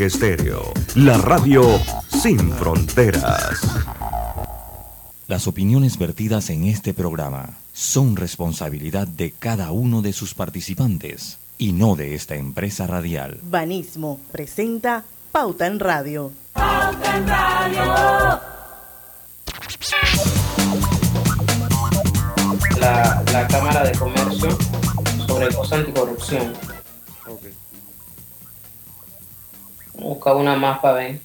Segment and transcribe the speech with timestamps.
[0.00, 1.62] Estéreo, la radio
[2.08, 3.60] sin fronteras.
[5.28, 11.72] Las opiniones vertidas en este programa son responsabilidad de cada uno de sus participantes y
[11.72, 13.38] no de esta empresa radial.
[13.42, 16.32] Banismo presenta Pauta en Radio.
[16.54, 17.84] Pauta en Radio.
[22.80, 24.58] La, la Cámara de Comercio
[25.26, 26.71] sobre el cosa anticorrupción.
[30.02, 31.20] Busca una más para ver.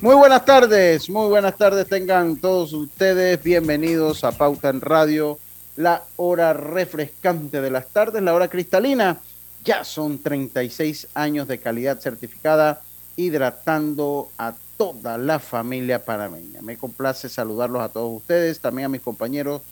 [0.00, 3.40] Muy buenas tardes, muy buenas tardes tengan todos ustedes.
[3.40, 5.38] Bienvenidos a Pauta en Radio,
[5.76, 9.20] la hora refrescante de las tardes, la hora cristalina.
[9.62, 12.80] Ya son 36 años de calidad certificada,
[13.14, 16.62] hidratando a toda la familia panameña.
[16.62, 19.62] Me complace saludarlos a todos ustedes, también a mis compañeros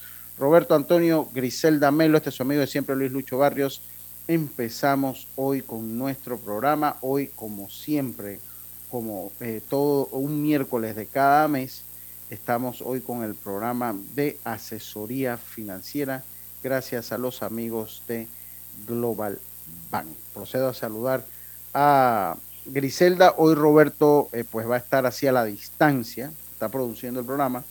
[0.41, 3.83] Roberto Antonio Griselda Melo, este es su amigo de siempre Luis Lucho Barrios.
[4.27, 8.41] Empezamos hoy con nuestro programa, hoy como siempre,
[8.91, 11.83] como eh, todo un miércoles de cada mes,
[12.31, 16.25] estamos hoy con el programa de asesoría financiera
[16.63, 18.27] gracias a los amigos de
[18.89, 19.39] Global
[19.91, 20.09] Bank.
[20.33, 21.23] Procedo a saludar
[21.75, 27.21] a Griselda, hoy Roberto eh, pues va a estar así a la distancia, está produciendo
[27.21, 27.63] el programa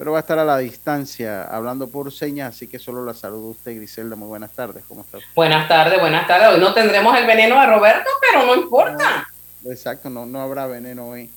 [0.00, 3.48] pero va a estar a la distancia hablando por señas, así que solo la saludo
[3.48, 4.16] a usted, Griselda.
[4.16, 5.18] Muy buenas tardes, ¿cómo está?
[5.34, 6.54] Buenas tardes, buenas tardes.
[6.54, 9.28] Hoy no tendremos el veneno de Roberto, pero no importa.
[9.66, 11.28] exacto, no, no habrá veneno hoy.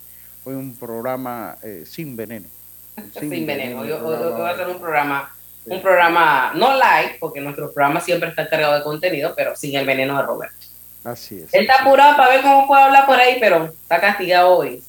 [0.45, 2.47] Hoy un programa eh, sin veneno.
[3.19, 3.81] Sin, veneno.
[3.81, 8.47] Hoy, va a ser un programa, un programa no light, porque nuestro programa siempre está
[8.47, 10.67] cargado de contenido, pero sin el veneno de Roberto.
[11.03, 11.53] Así es.
[11.53, 14.81] Él está apurado para ver cómo puede hablar por ahí, pero está castigado hoy.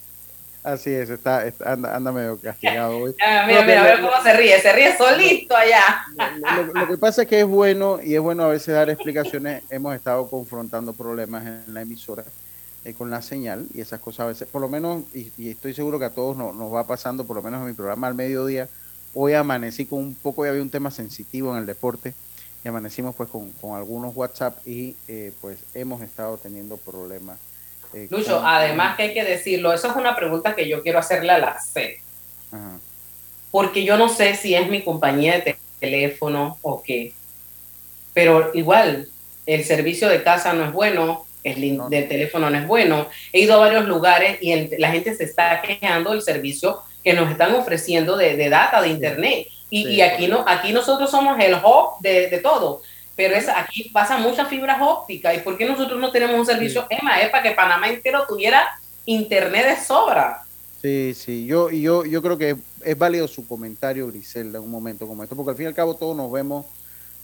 [0.65, 3.15] Así es, está, anda, anda, medio castigado hoy.
[3.23, 6.07] Ah, mira, mira, a ver cómo se ríe, se ríe solito allá.
[6.75, 9.63] Lo, que pasa es que es bueno y es bueno a veces dar explicaciones.
[9.71, 12.25] Hemos estado confrontando problemas en la emisora
[12.87, 15.99] eh, con la señal y esas cosas a veces, por lo menos, y, estoy seguro
[15.99, 18.67] que a todos nos, nos, va pasando, por lo menos en mi programa al mediodía,
[19.13, 22.15] hoy amanecí con un poco, y había un tema sensitivo en el deporte
[22.65, 27.39] y amanecimos pues con, con algunos WhatsApp y eh, pues hemos estado teniendo problemas
[27.95, 31.33] eh, Lucho, además que hay que decirlo, eso es una pregunta que yo quiero hacerle
[31.33, 32.01] a la C.
[33.51, 37.13] Porque yo no sé si es mi compañía de teléfono o qué.
[38.13, 39.09] Pero igual,
[39.47, 43.09] el servicio de casa no es bueno, el de teléfono no es bueno.
[43.33, 47.31] He ido a varios lugares y la gente se está quejando del servicio que nos
[47.31, 49.49] están ofreciendo de, data, de internet.
[49.71, 52.83] Y, aquí, no, aquí nosotros somos el hub de, de todo
[53.17, 55.37] pero es, aquí pasan muchas fibras ópticas.
[55.37, 57.21] ¿Y por qué nosotros no tenemos un servicio EMA?
[57.21, 58.69] Es para que Panamá entero tuviera
[59.07, 60.43] internet de sobra.
[60.83, 65.07] Sí, sí, yo, yo, yo creo que es válido su comentario, Griselda, en un momento
[65.07, 66.67] como esto, porque al fin y al cabo todos nos vemos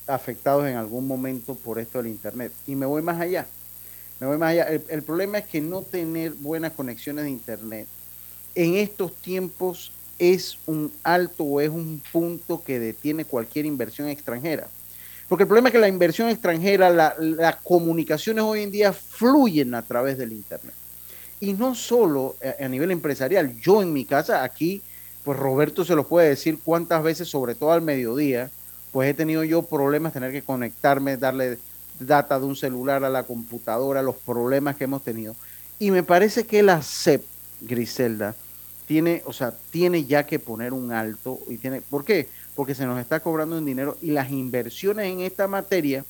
[0.07, 2.53] afectados en algún momento por esto del Internet.
[2.67, 3.47] Y me voy más allá,
[4.19, 4.65] me voy más allá.
[4.65, 7.87] El, el problema es que no tener buenas conexiones de Internet
[8.55, 14.69] en estos tiempos es un alto o es un punto que detiene cualquier inversión extranjera.
[15.31, 19.83] Porque el problema es que la inversión extranjera, las comunicaciones hoy en día fluyen a
[19.83, 20.75] través del Internet.
[21.39, 23.57] Y no solo a, nivel empresarial.
[23.61, 24.83] Yo en mi casa, aquí,
[25.23, 28.51] pues Roberto se lo puede decir cuántas veces, sobre todo al mediodía,
[28.91, 31.59] pues he tenido yo problemas, tener que conectarme, darle
[32.01, 35.37] data de un celular a la computadora, los problemas que hemos tenido.
[35.79, 37.23] Y me parece que la CEP,
[37.61, 38.35] Griselda,
[38.89, 42.29] tiene, o sea, tiene ya que poner un alto y tiene, ¿por qué?
[42.55, 46.05] Porque se nos está cobrando un dinero y las inversiones en esta materia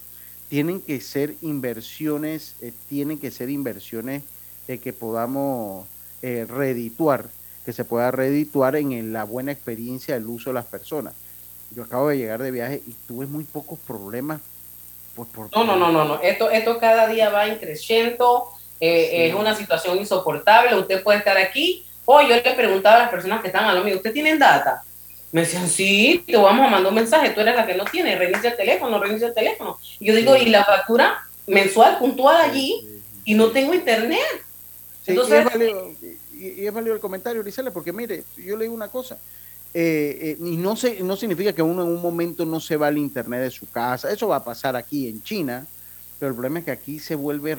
[0.51, 4.25] tienen que ser inversiones, eh, tienen que ser inversiones
[4.67, 5.87] eh, que podamos
[6.23, 7.27] eh, redituar,
[7.65, 11.15] que se pueda redituar en, la buena experiencia del uso de las personas.
[11.71, 14.41] Yo acabo de llegar de viaje y tuve muy pocos problemas.
[15.15, 16.21] Pues, por no, no, no, no, no.
[16.21, 18.49] Esto, esto cada día va creciendo.
[18.81, 20.75] Es una situación insoportable.
[20.75, 21.87] Usted puede estar aquí.
[22.07, 24.83] O yo le preguntaba a las personas que están al lado ¿usted tienen data?
[25.33, 28.17] Me decían, sí, te vamos a mandar un mensaje, tú eres la que no tiene,
[28.17, 29.79] reinicia el teléfono, reinicia el teléfono.
[30.01, 34.19] Y yo digo, y la factura mensual puntual allí y no tengo internet.
[35.07, 35.47] Entonces,
[36.33, 39.19] y, es válido, el comentario, Grisela, porque mire, yo le digo una cosa,
[39.73, 42.89] eh, eh, y no, se, no significa que uno en un momento no se va
[42.89, 45.67] al internet de su casa, eso va a pasar aquí en China,
[46.19, 47.57] pero el problema es que aquí se vuelve,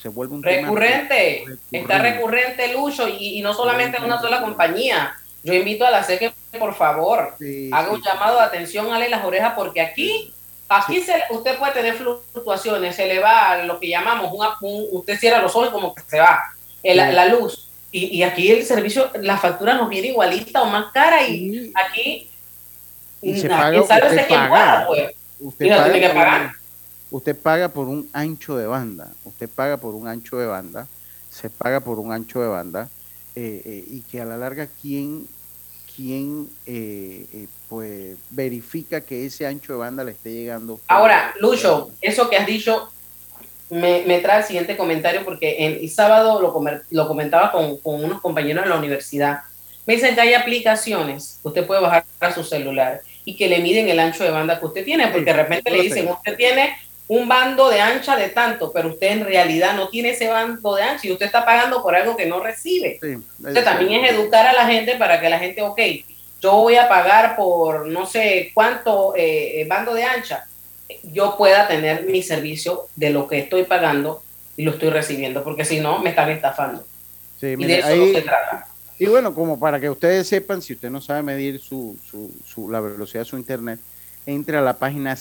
[0.00, 5.14] se vuelve un recurrente, está recurrente, Lucho, y, y no solamente en una sola compañía.
[5.44, 7.34] Yo invito a la C que por favor
[7.72, 10.32] haga un llamado de atención, ale las orejas, porque aquí,
[10.68, 15.40] aquí se, usted puede tener fluctuaciones, se le va lo que llamamos, un, usted cierra
[15.40, 16.42] los ojos como que se va
[16.82, 17.68] la luz.
[17.94, 22.30] Y, aquí el servicio, la factura nos viene igualita o más cara y aquí
[23.20, 24.86] y se paga, usted paga.
[24.86, 25.14] pues.
[25.38, 26.52] Usted paga, tiene que pagar.
[27.10, 30.88] usted paga por un ancho de banda, usted paga por un ancho de banda,
[31.30, 32.88] se paga por un ancho de banda,
[33.36, 35.26] eh, eh, y que a la larga, ¿quién,
[35.96, 40.80] quién eh, pues verifica que ese ancho de banda le esté llegando?
[40.88, 42.90] Ahora, Lucho, eso que has dicho
[43.70, 46.52] me, trae el siguiente comentario porque el, sábado lo,
[46.90, 49.40] lo comentaba con, con, unos compañeros de la universidad.
[49.86, 53.60] Me dicen que hay aplicaciones que usted puede bajar a su celular y que le
[53.60, 56.76] miden el ancho de banda que usted tiene, porque de repente le dicen, usted tiene
[57.12, 60.82] un bando de ancha de tanto, pero usted en realidad no tiene ese bando de
[60.82, 62.98] ancha y usted está pagando por algo que no recibe.
[63.64, 65.78] También es educar a la gente para que la gente, ok,
[66.40, 70.46] yo voy a pagar por no sé cuánto eh, bando de ancha,
[71.02, 74.22] yo pueda tener mi servicio de lo que estoy pagando
[74.56, 76.82] y lo estoy recibiendo, porque si no, me están estafando.
[77.42, 78.66] y de eso no se trata.
[78.98, 81.98] Y bueno, como para que ustedes sepan, si usted no sabe medir su,
[82.46, 83.80] su, la velocidad de su internet,
[84.24, 85.14] entre a la página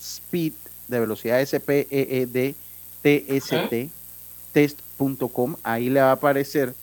[0.00, 0.52] speed
[0.88, 2.54] de velocidad S P E E D
[3.02, 3.90] T S T
[4.52, 6.74] test.com, ahí le va a aparecer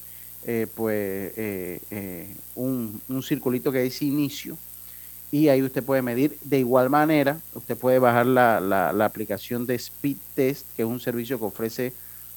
[0.44, 4.58] eh, pues eh, eh, un, un circulito que dice inicio
[5.32, 6.38] y ahí usted puede medir.
[6.44, 11.00] De igual manera, usted puede bajar la, la, aplicación de Speed Test, que es un
[11.00, 11.94] servicio que ofrece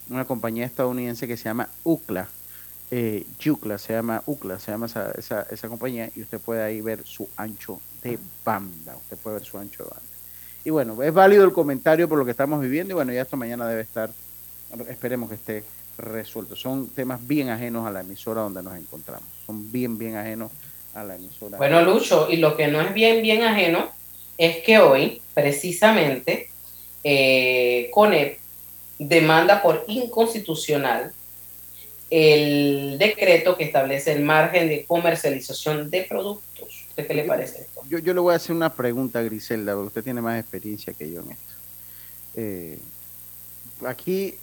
[0.09, 2.29] una compañía estadounidense que se llama UCLA.
[2.91, 6.81] Eh, UCLA se llama UCLA, se llama esa, esa, esa, compañía y usted puede ahí
[6.81, 8.97] ver su ancho de banda.
[8.97, 10.11] Usted puede ver su ancho de banda.
[10.65, 13.37] Y bueno, es válido el comentario por lo que estamos viviendo y bueno, ya esta
[13.37, 14.11] mañana debe estar,
[14.89, 15.65] esperemos que esté
[15.99, 16.57] resuelto.
[16.57, 19.29] Son temas bien ajenos a la emisora donde nos encontramos.
[19.47, 20.51] Son bien, bien ajenos
[21.59, 23.91] bueno, Lucho, y lo que no es bien, bien ajeno
[24.39, 26.51] es que hoy, precisamente,
[27.03, 28.39] eh, CONEP
[28.99, 31.13] demanda por inconstitucional
[32.17, 36.85] el decreto que establece el margen de comercialización de productos.
[36.91, 37.83] ¿Usted qué le parece esto?
[37.89, 41.11] Yo, yo le voy a hacer una pregunta, Griselda, porque usted tiene más experiencia que
[41.11, 41.55] yo en esto.
[42.37, 42.79] Eh,
[43.85, 44.37] aquí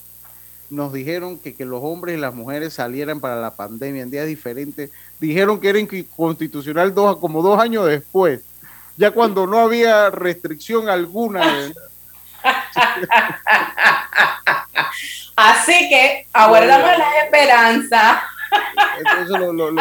[0.70, 4.28] nos dijeron que, que los hombres y las mujeres salieran para la pandemia en días
[4.28, 4.90] diferentes.
[5.22, 8.42] Dijeron que era inconstitucional dos, como dos años después,
[8.98, 11.72] ya cuando no había restricción alguna.
[15.36, 18.24] Así que aguardamos la esperanza.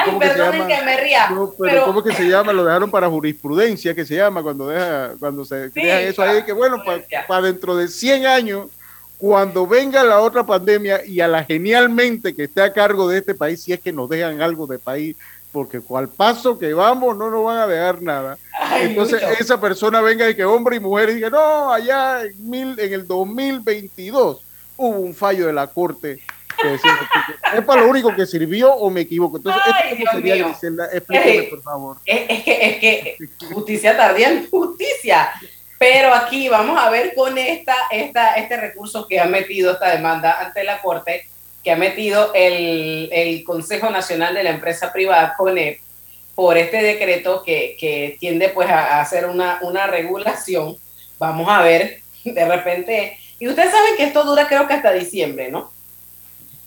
[0.05, 0.69] ¿cómo que se llama?
[1.59, 2.53] pero, ¿cómo que se llama?
[2.53, 6.53] Lo dejaron para jurisprudencia, que se llama cuando deja, cuando se crea eso ahí, que
[6.53, 6.83] bueno,
[7.27, 8.69] para dentro de 100 años
[9.19, 13.35] cuando venga la otra pandemia y a la genialmente que esté a cargo de este
[13.35, 15.15] país, si es que nos dejan algo de país,
[15.53, 18.39] porque al paso que vamos no nos van a dejar nada.
[18.81, 22.81] Entonces esa persona venga y que hombre y mujer y diga, no, allá en, mil,
[22.81, 24.41] en el 2022
[24.81, 26.19] hubo un fallo de la Corte.
[27.55, 29.37] ¿Es para lo único que sirvió o me equivoco?
[29.37, 30.57] Entonces, ¿esto sería?
[30.93, 31.97] Explíqueme, por favor.
[32.05, 33.17] Es, que, es que
[33.53, 35.31] justicia tardía justicia.
[35.79, 40.39] Pero aquí vamos a ver con esta, esta, este recurso que ha metido esta demanda
[40.39, 41.27] ante la Corte,
[41.65, 45.81] que ha metido el, el Consejo Nacional de la Empresa Privada, CONEP,
[46.35, 50.77] por este decreto que, que tiende pues a, hacer una, una regulación.
[51.19, 55.51] Vamos a ver, de repente, y ustedes saben que esto dura creo que hasta diciembre,
[55.51, 55.73] ¿no?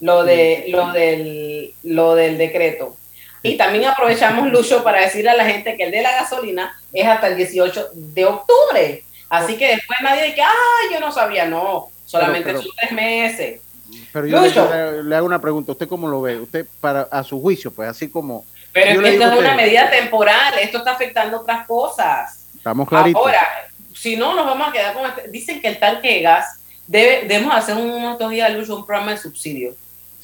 [0.01, 2.97] Lo, de, lo, del, lo del decreto.
[3.43, 7.07] Y también aprovechamos, Lucho, para decirle a la gente que el de la gasolina es
[7.07, 9.03] hasta el 18 de octubre.
[9.29, 13.61] Así que después nadie dice, ay, yo no sabía, no, solamente son tres meses.
[14.11, 14.41] Pero yo
[15.03, 16.39] le, hago una pregunta, ¿usted cómo lo ve?
[16.39, 18.45] Usted, para a su juicio, pues así como...
[18.71, 22.47] Pero es esto es una medida temporal, esto está afectando otras cosas.
[22.55, 23.21] Estamos claritos.
[23.21, 23.47] Ahora,
[23.93, 27.27] si no, nos vamos a quedar con este, Dicen que el tanque de gas, debe,
[27.27, 29.75] debemos hacer unos dos días de un programa de subsidio.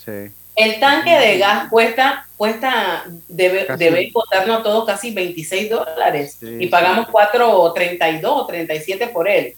[0.04, 0.32] Sí.
[0.56, 6.68] El tanque de gas cuesta, cuesta debe, debe costarnos a todos casi 26 dólares y
[6.68, 9.56] pagamos 4.32 o 37 por él.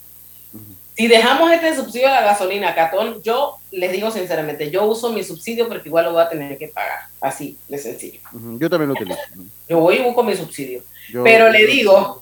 [0.96, 5.24] Si dejamos este subsidio a la gasolina, Catón, yo les digo sinceramente, yo uso mi
[5.24, 7.00] subsidio porque igual lo voy a tener que pagar.
[7.20, 8.20] Así de sencillo.
[8.60, 9.20] Yo también lo utilizo.
[9.68, 10.84] Yo voy y busco mi subsidio.
[11.24, 12.22] Pero le digo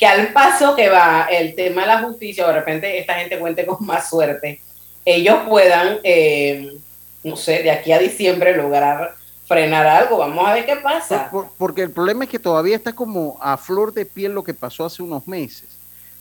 [0.00, 3.64] que al paso que va el tema de la justicia, de repente esta gente cuente
[3.64, 4.60] con más suerte,
[5.04, 5.98] ellos puedan...
[6.02, 6.76] Eh,
[7.22, 9.14] no sé, de aquí a diciembre lograr
[9.46, 10.18] frenar algo.
[10.18, 11.30] Vamos a ver qué pasa.
[11.58, 14.84] porque el problema es que todavía está como a flor de piel lo que pasó
[14.84, 15.68] hace unos meses.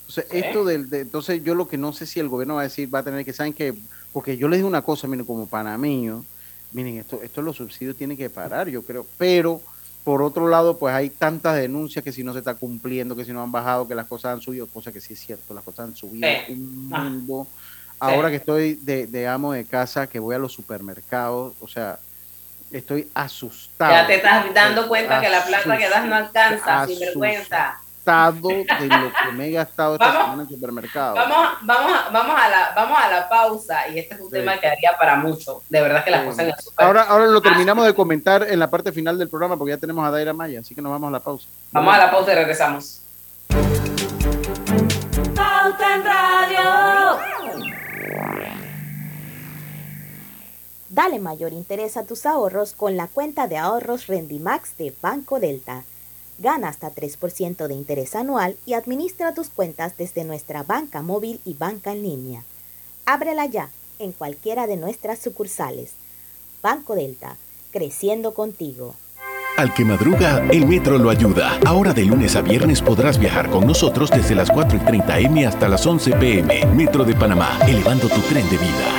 [0.07, 2.63] Entonces, esto del, de, entonces yo lo que no sé si el gobierno va a
[2.63, 3.75] decir, va a tener que, saben que,
[4.11, 6.25] porque yo les digo una cosa, miren, como panameño,
[6.71, 9.61] miren, esto, esto los subsidios tienen que parar, yo creo, pero
[10.03, 13.33] por otro lado, pues hay tantas denuncias que si no se está cumpliendo, que si
[13.33, 15.87] no han bajado, que las cosas han subido, cosa que sí es cierto, las cosas
[15.87, 17.47] han subido un mundo.
[17.99, 21.99] Ahora que estoy de, amo de casa, que voy a los supermercados, o sea,
[22.71, 23.91] estoy asustado.
[23.91, 27.79] Ya te estás dando cuenta que la plata que das no alcanza, sin vergüenza.
[28.09, 31.15] Gastado de lo que me he gastado esta semana en el supermercado.
[31.15, 34.67] Vamos, vamos, vamos, a la, vamos a la pausa y este es un tema que
[34.67, 35.61] haría para mucho.
[35.69, 36.85] De verdad que las cosas en super...
[36.85, 40.05] Ahora, ahora lo terminamos de comentar en la parte final del programa porque ya tenemos
[40.05, 41.47] a Daira Maya, así que nos vamos a la pausa.
[41.71, 43.01] Vamos a la pausa y regresamos.
[45.35, 47.19] Pauta en Radio.
[50.89, 55.83] Dale mayor interés a tus ahorros con la cuenta de ahorros Rendimax de Banco Delta.
[56.39, 61.53] Gana hasta 3% de interés anual y administra tus cuentas desde nuestra banca móvil y
[61.53, 62.43] banca en línea.
[63.05, 63.69] Ábrela ya
[63.99, 65.91] en cualquiera de nuestras sucursales.
[66.63, 67.35] Banco Delta,
[67.71, 68.95] creciendo contigo.
[69.57, 71.59] Al que madruga, el metro lo ayuda.
[71.65, 75.45] Ahora de lunes a viernes podrás viajar con nosotros desde las 4 y 30 M
[75.45, 76.65] hasta las 11 PM.
[76.67, 78.98] Metro de Panamá, elevando tu tren de vida.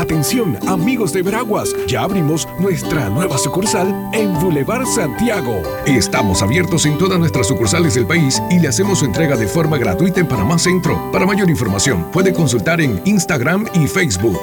[0.00, 5.60] Atención, amigos de Veraguas, ya abrimos nuestra nueva sucursal en Boulevard Santiago.
[5.84, 9.76] Estamos abiertos en todas nuestras sucursales del país y le hacemos su entrega de forma
[9.76, 11.12] gratuita en Panamá Centro.
[11.12, 14.40] Para mayor información, puede consultar en Instagram y Facebook.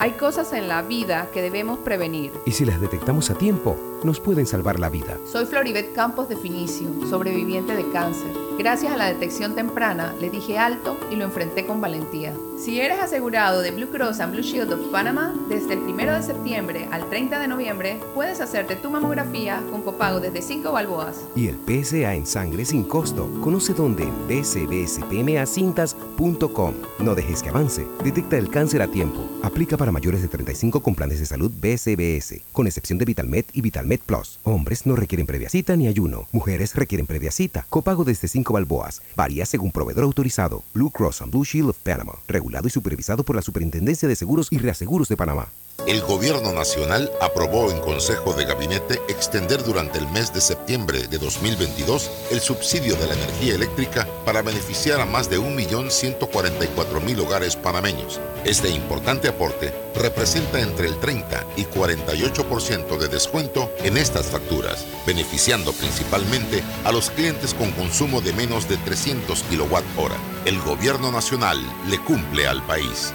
[0.00, 2.32] Hay cosas en la vida que debemos prevenir.
[2.46, 5.18] Y si las detectamos a tiempo, nos pueden salvar la vida.
[5.30, 8.30] Soy Floribet Campos de Finicio, sobreviviente de cáncer.
[8.58, 12.32] Gracias a la detección temprana, le dije alto y lo enfrenté con valentía.
[12.58, 16.22] Si eres asegurado de Blue Cross and Blue Shield of Panama, desde el 1 de
[16.22, 21.24] septiembre al 30 de noviembre, puedes hacerte tu mamografía con copago desde 5 balboas.
[21.34, 23.30] Y el PSA en sangre sin costo.
[23.40, 26.74] Conoce dónde en bcbspmacintas.com.
[26.98, 27.86] No dejes que avance.
[28.04, 29.26] Detecta el cáncer a tiempo.
[29.42, 33.60] Aplica para mayores de 35 con planes de salud BCBS, con excepción de VitalMed y
[33.60, 34.38] VitalMed Plus.
[34.44, 36.28] Hombres no requieren previa cita ni ayuno.
[36.32, 37.66] Mujeres requieren previa cita.
[37.68, 39.02] Copago desde 5 balboas.
[39.16, 40.62] Varía según proveedor autorizado.
[40.74, 42.14] Blue Cross and Blue Shield of Panama.
[42.28, 45.48] Regulado y supervisado por la Superintendencia de Seguros y Reaseguros de Panamá.
[45.86, 51.18] El Gobierno Nacional aprobó en Consejo de Gabinete extender durante el mes de septiembre de
[51.18, 58.20] 2022 el subsidio de la energía eléctrica para beneficiar a más de 1.144.000 hogares panameños.
[58.44, 65.72] Este importante aporte representa entre el 30 y 48% de descuento en estas facturas, beneficiando
[65.72, 70.46] principalmente a los clientes con consumo de menos de 300 kWh.
[70.46, 71.58] El Gobierno Nacional
[71.88, 73.14] le cumple al país.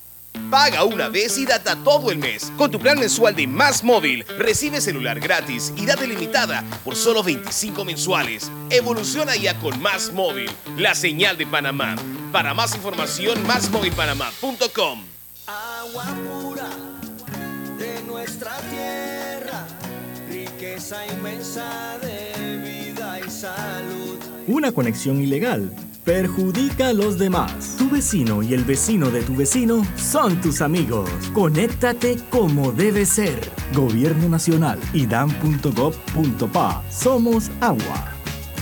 [0.51, 2.51] Paga una vez y data todo el mes.
[2.57, 7.23] Con tu plan mensual de Más Móvil, recibe celular gratis y data limitada por solo
[7.23, 8.51] 25 mensuales.
[8.69, 11.95] Evoluciona ya con Más Móvil, la señal de Panamá.
[12.33, 15.05] Para más información, másmóvilpanamá.com.
[15.47, 16.69] Agua pura
[17.77, 19.65] de nuestra tierra,
[20.29, 24.19] riqueza inmensa de vida y salud.
[24.47, 27.75] Una conexión ilegal perjudica a los demás.
[27.77, 31.09] Tu vecino y el vecino de tu vecino son tus amigos.
[31.33, 33.49] Conéctate como debe ser.
[33.73, 36.83] Gobierno Nacional y dan.gov.pa.
[36.89, 38.11] Somos agua.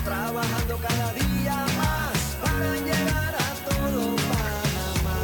[0.04, 5.18] Trabajando cada día más para llegar a todo Panamá.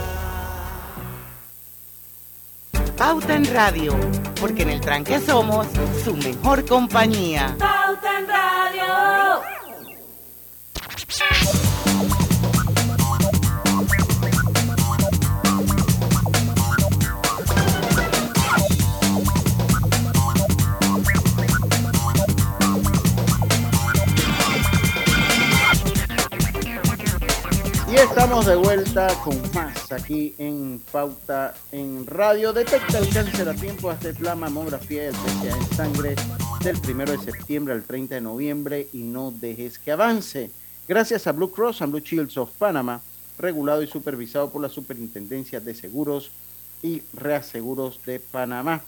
[2.98, 3.96] Pauta en Radio,
[4.40, 5.68] porque en el tranque somos
[6.04, 7.56] su mejor compañía.
[7.60, 8.46] Pauta en Radio.
[27.96, 32.52] Y estamos de vuelta con más aquí en Pauta en Radio.
[32.52, 36.16] Detecta el cáncer a tiempo, hasta la mamografía del PSA en sangre
[36.62, 40.52] del 1 de septiembre al 30 de noviembre y no dejes que avance.
[40.90, 43.00] Gracias a Blue Cross and Blue Shields of Panama,
[43.38, 46.32] regulado y supervisado por la Superintendencia de Seguros
[46.84, 48.82] y Reaseguros de Panamá.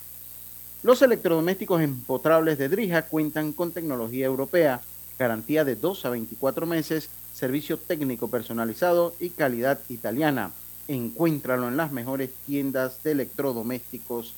[0.83, 4.81] Los electrodomésticos empotrables de Drija cuentan con tecnología europea,
[5.17, 10.51] garantía de 2 a 24 meses, servicio técnico personalizado y calidad italiana.
[10.87, 14.33] Encuéntralo en las mejores tiendas de electrodomésticos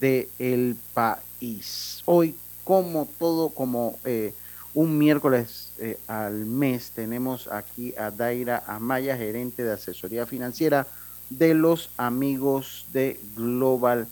[0.00, 2.02] del país.
[2.06, 4.34] Hoy, como todo, como eh,
[4.74, 10.88] un miércoles eh, al mes, tenemos aquí a Daira Amaya, gerente de asesoría financiera
[11.28, 14.08] de los amigos de Global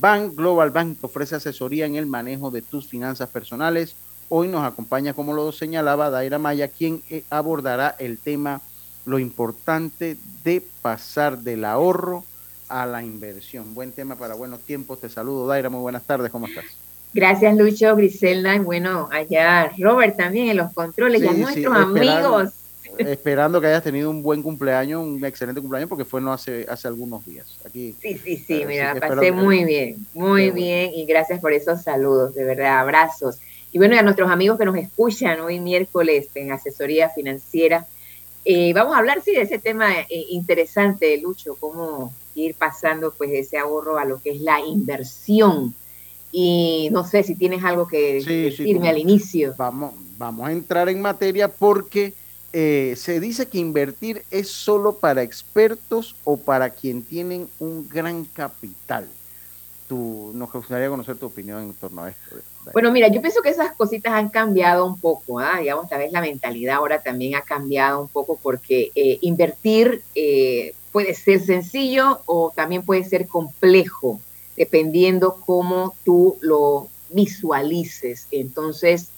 [0.00, 0.34] Bank.
[0.34, 3.94] Global Bank ofrece asesoría en el manejo de tus finanzas personales.
[4.30, 8.60] Hoy nos acompaña, como lo señalaba Daira Maya, quien eh, abordará el tema,
[9.06, 12.24] lo importante de pasar del ahorro
[12.68, 13.74] a la inversión.
[13.74, 15.00] Buen tema para buenos tiempos.
[15.00, 15.70] Te saludo, Daira.
[15.70, 16.30] Muy buenas tardes.
[16.30, 16.66] ¿Cómo estás?
[17.14, 18.54] Gracias, Lucho, Griselda.
[18.54, 22.52] Y bueno, allá Robert también en los controles y a nuestros amigos
[22.96, 26.88] esperando que hayas tenido un buen cumpleaños, un excelente cumpleaños, porque fue no hace, hace
[26.88, 27.58] algunos días.
[27.64, 32.34] Aquí, sí, sí, sí, mira, pasé muy bien, muy bien, y gracias por esos saludos,
[32.34, 33.38] de verdad, abrazos.
[33.72, 37.86] Y bueno, y a nuestros amigos que nos escuchan hoy miércoles en asesoría financiera,
[38.44, 43.30] eh, vamos a hablar, sí, de ese tema eh, interesante, Lucho, cómo ir pasando pues
[43.30, 45.74] de ese ahorro a lo que es la inversión.
[46.30, 49.54] Y no sé si tienes algo que decirme al inicio.
[49.56, 52.14] Vamos, vamos a entrar en materia porque
[52.52, 58.24] eh, se dice que invertir es solo para expertos o para quien tienen un gran
[58.24, 59.06] capital.
[59.86, 62.36] Tú, nos gustaría conocer tu opinión en torno a esto.
[62.72, 65.58] Bueno, mira, yo pienso que esas cositas han cambiado un poco, ¿ah?
[65.60, 70.74] digamos, tal vez la mentalidad ahora también ha cambiado un poco porque eh, invertir eh,
[70.92, 74.20] puede ser sencillo o también puede ser complejo,
[74.56, 78.26] dependiendo cómo tú lo visualices.
[78.30, 79.10] Entonces,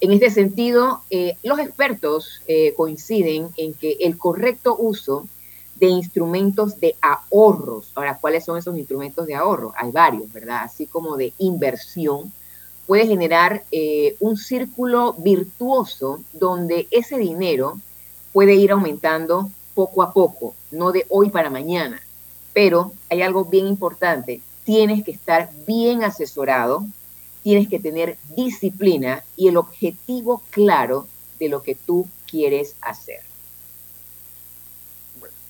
[0.00, 5.26] en este sentido, eh, los expertos eh, coinciden en que el correcto uso
[5.76, 9.72] de instrumentos de ahorros, ahora, ¿cuáles son esos instrumentos de ahorro?
[9.76, 10.62] Hay varios, ¿verdad?
[10.62, 12.32] Así como de inversión,
[12.90, 17.78] puede generar eh, un círculo virtuoso donde ese dinero
[18.32, 22.02] puede ir aumentando poco a poco, no de hoy para mañana.
[22.52, 26.84] Pero hay algo bien importante, tienes que estar bien asesorado
[27.42, 31.06] tienes que tener disciplina y el objetivo claro
[31.38, 33.20] de lo que tú quieres hacer.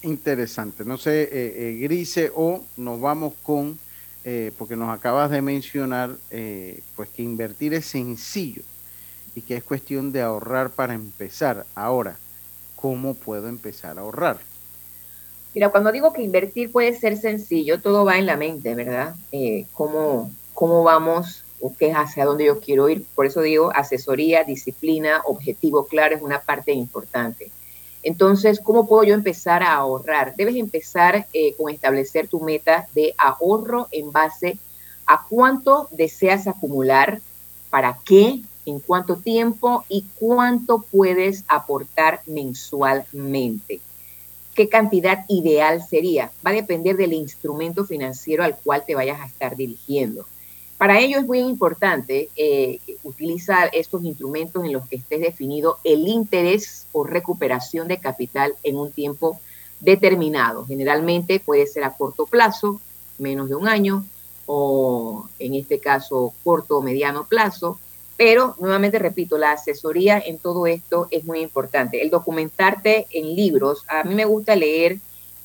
[0.02, 0.84] interesante.
[0.84, 3.78] No sé, eh, eh, Grise, o nos vamos con,
[4.24, 6.16] eh, porque nos acabas de mencionar,
[6.96, 8.62] pues que invertir es sencillo
[9.34, 11.64] y que es cuestión de ahorrar para empezar.
[11.74, 12.16] Ahora,
[12.76, 14.38] ¿cómo puedo empezar a ahorrar?
[15.54, 19.16] Mira, cuando digo que invertir puede ser sencillo, todo va en la mente, ¿verdad?
[19.72, 23.04] ¿cómo, ¿Cómo vamos o qué es hacia dónde yo quiero ir.
[23.14, 27.50] Por eso digo, asesoría, disciplina, objetivo claro es una parte importante.
[28.02, 30.34] Entonces, ¿cómo puedo yo empezar a ahorrar?
[30.36, 34.58] Debes empezar eh, con establecer tu meta de ahorro en base
[35.06, 37.20] a cuánto deseas acumular,
[37.68, 43.80] para qué, en cuánto tiempo y cuánto puedes aportar mensualmente.
[44.54, 46.32] ¿Qué cantidad ideal sería?
[46.44, 50.26] Va a depender del instrumento financiero al cual te vayas a estar dirigiendo.
[50.80, 56.08] Para ello es muy importante eh, utilizar estos instrumentos en los que esté definido el
[56.08, 59.38] interés o recuperación de capital en un tiempo
[59.80, 60.64] determinado.
[60.64, 62.80] Generalmente puede ser a corto plazo,
[63.18, 64.06] menos de un año,
[64.46, 67.78] o en este caso corto o mediano plazo.
[68.16, 72.00] Pero, nuevamente repito, la asesoría en todo esto es muy importante.
[72.00, 74.98] El documentarte en libros, a mí me gusta leer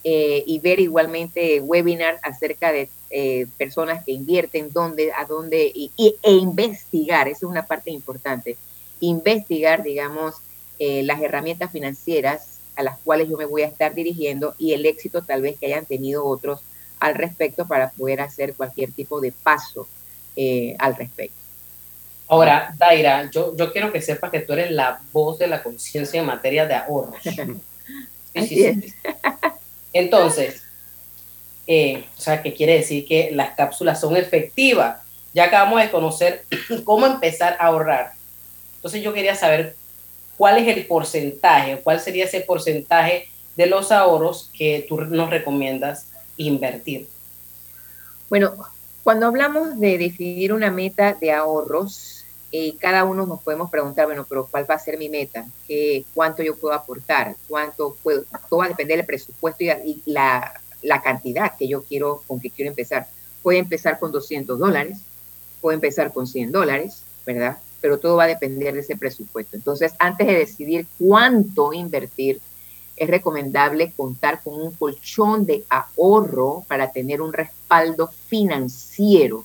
[0.08, 5.91] eh, y ver igualmente webinars acerca de eh, personas que invierten, dónde, a dónde, y,
[5.98, 8.56] e investigar, esa es una parte importante,
[9.00, 10.36] investigar, digamos,
[10.78, 14.86] eh, las herramientas financieras a las cuales yo me voy a estar dirigiendo y el
[14.86, 16.62] éxito tal vez que hayan tenido otros
[17.00, 19.88] al respecto para poder hacer cualquier tipo de paso
[20.78, 21.38] al respecto.
[22.28, 26.20] Ahora, Daira, yo, yo quiero que sepas que tú eres la voz de la conciencia
[26.20, 27.15] en materia de ahorros.
[28.36, 28.94] Sí, sí, sí.
[29.95, 30.62] Entonces,
[31.67, 34.99] eh, o sea, que quiere decir que las cápsulas son efectivas.
[35.34, 36.43] Ya acabamos de conocer
[36.84, 38.12] cómo empezar a ahorrar.
[38.75, 39.75] Entonces yo quería saber
[40.38, 46.08] cuál es el porcentaje, cuál sería ese porcentaje de los ahorros que tú nos recomiendas
[46.36, 47.08] invertir.
[48.29, 48.53] Bueno,
[49.03, 52.14] cuando hablamos de definir una meta de ahorros,
[52.51, 55.45] eh, cada uno nos podemos preguntar, bueno, pero ¿cuál va a ser mi meta?
[56.13, 57.36] ¿Cuánto yo puedo aportar?
[57.47, 58.23] ¿Cuánto puedo?
[58.49, 62.49] Todo va a depender del presupuesto y, la, la, cantidad que yo quiero, con que
[62.49, 63.08] quiero empezar.
[63.43, 64.99] Puede empezar con 200 dólares,
[65.62, 67.58] puede empezar con 100 dólares, ¿verdad?
[67.81, 69.58] Pero todo va a depender de ese presupuesto.
[69.58, 72.39] Entonces, antes de decidir cuánto invertir,
[72.95, 79.43] es recomendable contar con un colchón de ahorro para tener un respaldo financiero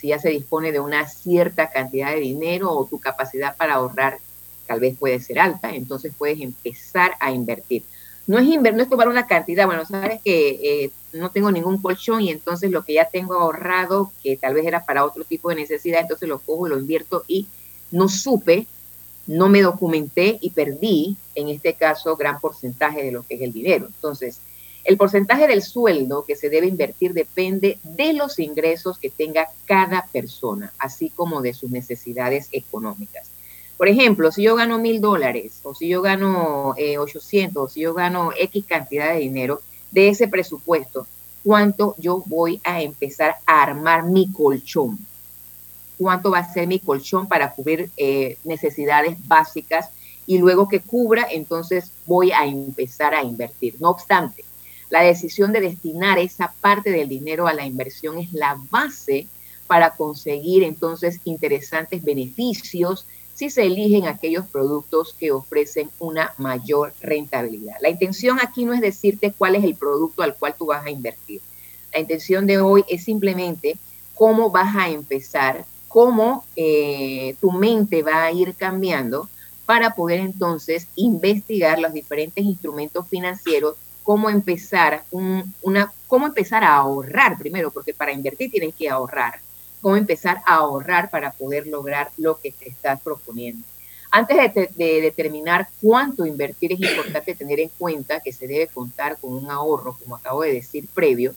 [0.00, 4.18] si ya se dispone de una cierta cantidad de dinero o tu capacidad para ahorrar
[4.66, 7.82] tal vez puede ser alta, entonces puedes empezar a invertir.
[8.26, 11.82] No es, inver no es tomar una cantidad, bueno, sabes que eh, no tengo ningún
[11.82, 15.50] colchón y entonces lo que ya tengo ahorrado, que tal vez era para otro tipo
[15.50, 17.46] de necesidad, entonces lo cojo y lo invierto y
[17.90, 18.66] no supe,
[19.26, 23.52] no me documenté y perdí, en este caso, gran porcentaje de lo que es el
[23.52, 23.86] dinero.
[23.86, 24.38] Entonces,
[24.84, 30.06] el porcentaje del sueldo que se debe invertir depende de los ingresos que tenga cada
[30.06, 33.30] persona, así como de sus necesidades económicas.
[33.76, 37.94] Por ejemplo, si yo gano mil dólares, o si yo gano 800, o si yo
[37.94, 41.06] gano X cantidad de dinero, de ese presupuesto,
[41.42, 44.98] ¿cuánto yo voy a empezar a armar mi colchón?
[45.98, 49.88] ¿Cuánto va a ser mi colchón para cubrir eh, necesidades básicas?
[50.26, 53.76] Y luego que cubra, entonces voy a empezar a invertir.
[53.80, 54.44] No obstante,
[54.90, 59.28] la decisión de destinar esa parte del dinero a la inversión es la base
[59.66, 67.76] para conseguir entonces interesantes beneficios si se eligen aquellos productos que ofrecen una mayor rentabilidad.
[67.80, 70.90] La intención aquí no es decirte cuál es el producto al cual tú vas a
[70.90, 71.40] invertir.
[71.92, 73.78] La intención de hoy es simplemente
[74.14, 79.28] cómo vas a empezar, cómo eh, tu mente va a ir cambiando
[79.64, 83.76] para poder entonces investigar los diferentes instrumentos financieros
[84.10, 89.38] cómo empezar una, cómo empezar a ahorrar primero, porque para invertir tienes que ahorrar,
[89.80, 93.64] cómo empezar a ahorrar para poder lograr lo que te estás proponiendo.
[94.10, 99.16] Antes de, de, determinar cuánto invertir, es importante tener en cuenta que se debe contar
[99.16, 101.32] con un ahorro, como acabo de decir previo,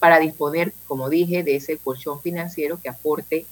[0.00, 3.46] para disponer, como dije, de ese colchón financiero que aporte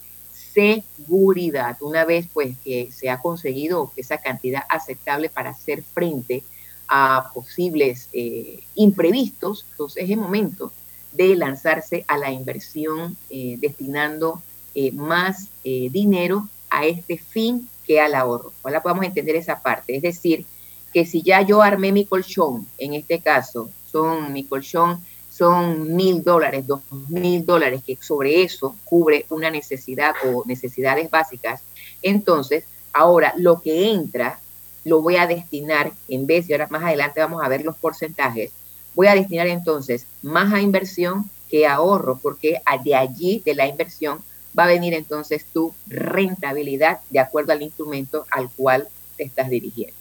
[0.53, 1.77] seguridad.
[1.79, 6.43] Una vez pues que se ha conseguido esa cantidad aceptable para hacer frente
[6.87, 10.71] a posibles eh, imprevistos, entonces es el momento
[11.11, 14.41] de lanzarse a la inversión eh, destinando
[14.73, 18.51] eh, más dinero a este fin que al ahorro.
[18.61, 19.95] Ojalá podamos entender esa parte.
[19.95, 20.45] Es decir,
[20.93, 25.01] que si ya yo armé mi colchón, en este caso, son mi colchón
[25.35, 31.61] son mil dólares, dos mil dólares, que sobre eso cubre una necesidad o necesidades básicas,
[32.01, 34.39] entonces ahora lo que entra
[34.85, 38.51] lo voy a destinar, en vez, y ahora más adelante vamos a ver los porcentajes,
[38.93, 44.23] voy a destinar entonces más a inversión que ahorro, porque de allí, de la inversión,
[44.57, 49.95] va a venir entonces tu rentabilidad de acuerdo al instrumento al cual te estás dirigiendo.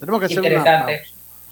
[0.00, 0.92] Tenemos que hacer una pausa.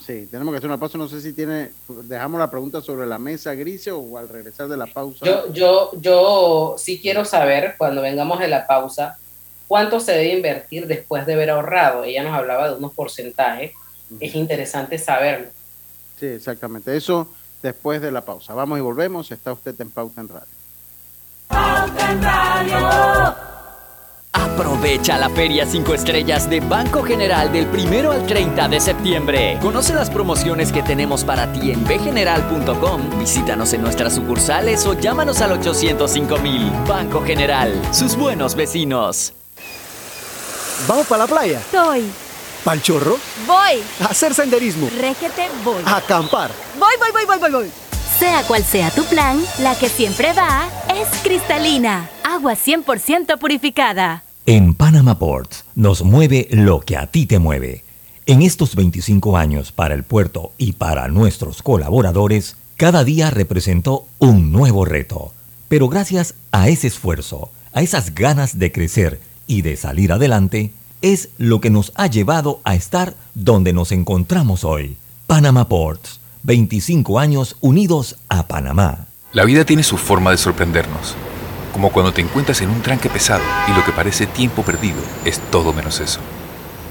[0.05, 0.99] Sí, tenemos que hacer una pausa.
[0.99, 4.77] No sé si tiene, dejamos la pregunta sobre la mesa gris o al regresar de
[4.77, 5.25] la pausa.
[5.25, 9.19] Yo, yo, yo sí quiero saber, cuando vengamos de la pausa,
[9.71, 12.03] cuánto se debe invertir después de haber ahorrado.
[12.03, 13.71] Ella nos hablaba de unos porcentajes.
[14.19, 15.47] Es interesante saberlo.
[16.19, 16.97] Sí, exactamente.
[16.97, 17.29] Eso
[17.63, 18.53] después de la pausa.
[18.53, 19.31] Vamos y volvemos.
[19.31, 20.49] Está usted en Pauta en Radio.
[21.47, 23.37] Pauta en Radio.
[24.33, 29.57] Aprovecha la Feria 5 Estrellas de Banco General del 1 al 30 de septiembre.
[29.63, 35.41] Conoce las promociones que tenemos para ti en bgeneral.com, visítanos en nuestras sucursales o llámanos
[35.41, 36.69] al 805 mil.
[36.89, 39.35] Banco General, sus buenos vecinos.
[40.87, 41.59] ¿Vamos para la playa?
[41.61, 42.05] Estoy.
[42.65, 43.19] ¿Pal chorro?
[43.47, 43.83] Voy.
[44.01, 44.89] A hacer senderismo.
[44.99, 45.83] Régete, voy.
[45.85, 46.51] A acampar.
[46.79, 47.71] Voy, voy, voy, voy, voy, voy.
[48.19, 52.11] Sea cual sea tu plan, la que siempre va es cristalina.
[52.23, 54.25] Agua 100% purificada.
[54.47, 57.85] En Panama Ports nos mueve lo que a ti te mueve.
[58.27, 64.53] En estos 25 años para el puerto y para nuestros colaboradores, cada día representó un
[64.53, 65.33] nuevo reto.
[65.69, 70.71] Pero gracias a ese esfuerzo, a esas ganas de crecer y de salir adelante,
[71.03, 74.97] es lo que nos ha llevado a estar donde nos encontramos hoy.
[75.27, 79.09] Panama Ports, 25 años unidos a Panamá.
[79.33, 81.17] La vida tiene su forma de sorprendernos,
[81.73, 85.41] como cuando te encuentras en un tranque pesado y lo que parece tiempo perdido es
[85.51, 86.21] todo menos eso.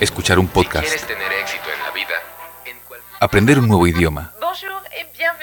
[0.02, 2.16] Escuchar un podcast, tener éxito en la vida,
[3.22, 4.34] aprender un nuevo idioma,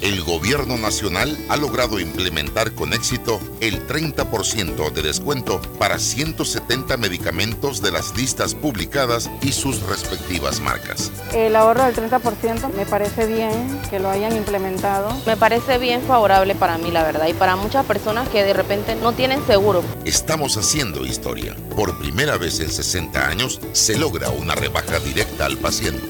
[0.00, 7.82] El gobierno nacional ha logrado implementar con éxito el 30% de descuento para 170 medicamentos
[7.82, 11.10] de las listas publicadas y sus respectivas marcas.
[11.34, 15.12] El ahorro del 30% me parece bien que lo hayan implementado.
[15.26, 18.94] Me parece bien favorable para mí, la verdad, y para muchas personas que de repente
[18.94, 19.82] no tienen seguro.
[20.04, 21.56] Estamos haciendo historia.
[21.74, 26.06] Por primera vez en 60 años se logra una rebaja directa al paciente.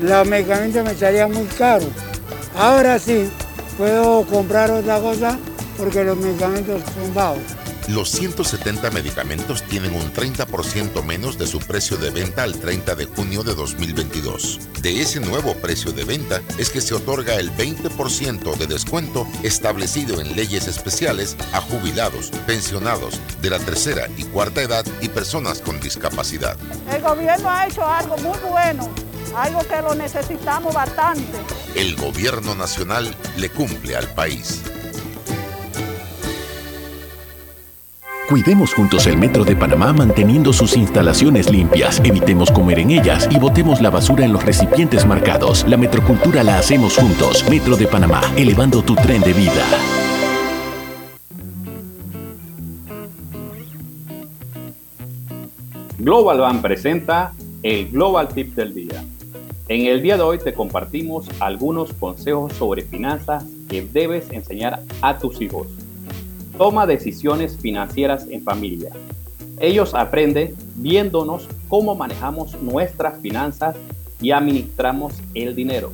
[0.00, 1.90] Los medicamentos me salían muy caros.
[2.56, 3.30] Ahora sí,
[3.78, 5.38] puedo comprar otra cosa
[5.78, 7.42] porque los medicamentos son bajos.
[7.88, 13.06] Los 170 medicamentos tienen un 30% menos de su precio de venta al 30 de
[13.06, 14.60] junio de 2022.
[14.80, 20.20] De ese nuevo precio de venta es que se otorga el 20% de descuento establecido
[20.20, 25.80] en leyes especiales a jubilados, pensionados de la tercera y cuarta edad y personas con
[25.80, 26.56] discapacidad.
[26.88, 28.88] El gobierno ha hecho algo muy bueno,
[29.36, 31.38] algo que lo necesitamos bastante.
[31.74, 34.62] El gobierno nacional le cumple al país.
[38.28, 43.38] Cuidemos juntos el Metro de Panamá manteniendo sus instalaciones limpias, evitemos comer en ellas y
[43.38, 45.66] botemos la basura en los recipientes marcados.
[45.68, 47.44] La metrocultura la hacemos juntos.
[47.50, 49.62] Metro de Panamá, elevando tu tren de vida.
[55.98, 59.04] Global Bank presenta el Global Tip del Día.
[59.68, 65.18] En el día de hoy te compartimos algunos consejos sobre finanzas que debes enseñar a
[65.18, 65.68] tus hijos.
[66.58, 68.90] Toma decisiones financieras en familia.
[69.60, 73.76] Ellos aprenden viéndonos cómo manejamos nuestras finanzas
[74.20, 75.92] y administramos el dinero.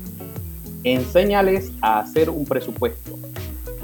[0.82, 3.18] Enséñales a hacer un presupuesto.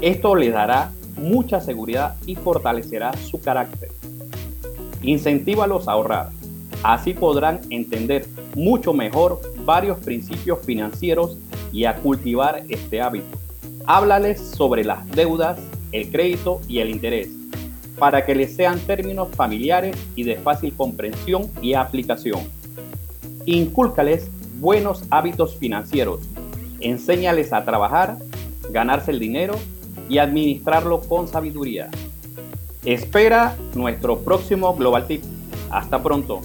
[0.01, 3.91] Esto les dará mucha seguridad y fortalecerá su carácter.
[5.03, 6.31] Incentívalos a ahorrar.
[6.81, 11.37] Así podrán entender mucho mejor varios principios financieros
[11.71, 13.37] y a cultivar este hábito.
[13.85, 15.59] Háblales sobre las deudas,
[15.91, 17.29] el crédito y el interés,
[17.99, 22.41] para que les sean términos familiares y de fácil comprensión y aplicación.
[23.45, 26.21] Incúlcales buenos hábitos financieros.
[26.79, 28.17] Enséñales a trabajar,
[28.71, 29.55] ganarse el dinero
[30.09, 31.89] y administrarlo con sabiduría.
[32.83, 35.23] Espera nuestro próximo Global Tip.
[35.71, 36.41] Hasta pronto.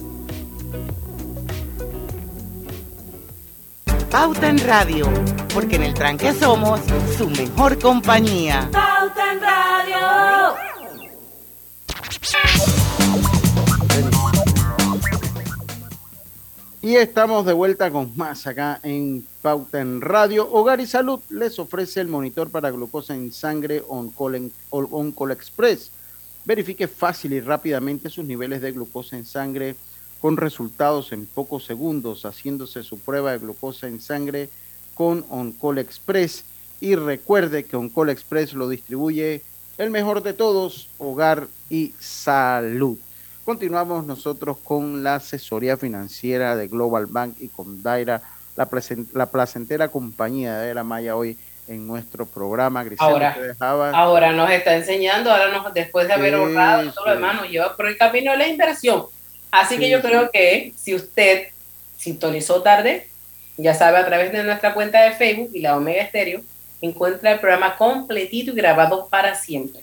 [4.11, 5.09] Pauta en Radio,
[5.53, 6.81] porque en el tranque somos
[7.17, 8.69] su mejor compañía.
[8.69, 10.55] Pauta en Radio.
[16.81, 20.51] Y estamos de vuelta con más acá en Pauta en Radio.
[20.51, 25.89] Hogar y Salud les ofrece el monitor para glucosa en sangre Oncol, Oncol Express.
[26.43, 29.77] Verifique fácil y rápidamente sus niveles de glucosa en sangre
[30.21, 34.49] con resultados en pocos segundos, haciéndose su prueba de glucosa en sangre
[34.93, 36.45] con Oncol Express.
[36.79, 39.41] Y recuerde que Oncol Express lo distribuye
[39.77, 42.97] el mejor de todos, Hogar y Salud.
[43.45, 48.21] Continuamos nosotros con la asesoría financiera de Global Bank y con Daira,
[48.55, 48.69] la,
[49.13, 51.35] la placentera compañía de Daira Maya hoy
[51.67, 52.85] en nuestro programa.
[52.99, 53.35] Ahora,
[53.93, 57.75] ahora nos está enseñando, ahora nos, después de haber ahorrado todo lo demás, nos lleva
[57.75, 59.05] por el camino de la inversión.
[59.51, 61.49] Así que yo creo que si usted
[61.97, 63.07] sintonizó tarde,
[63.57, 66.41] ya sabe, a través de nuestra cuenta de Facebook y la Omega Estéreo,
[66.81, 69.81] encuentra el programa completito y grabado para siempre.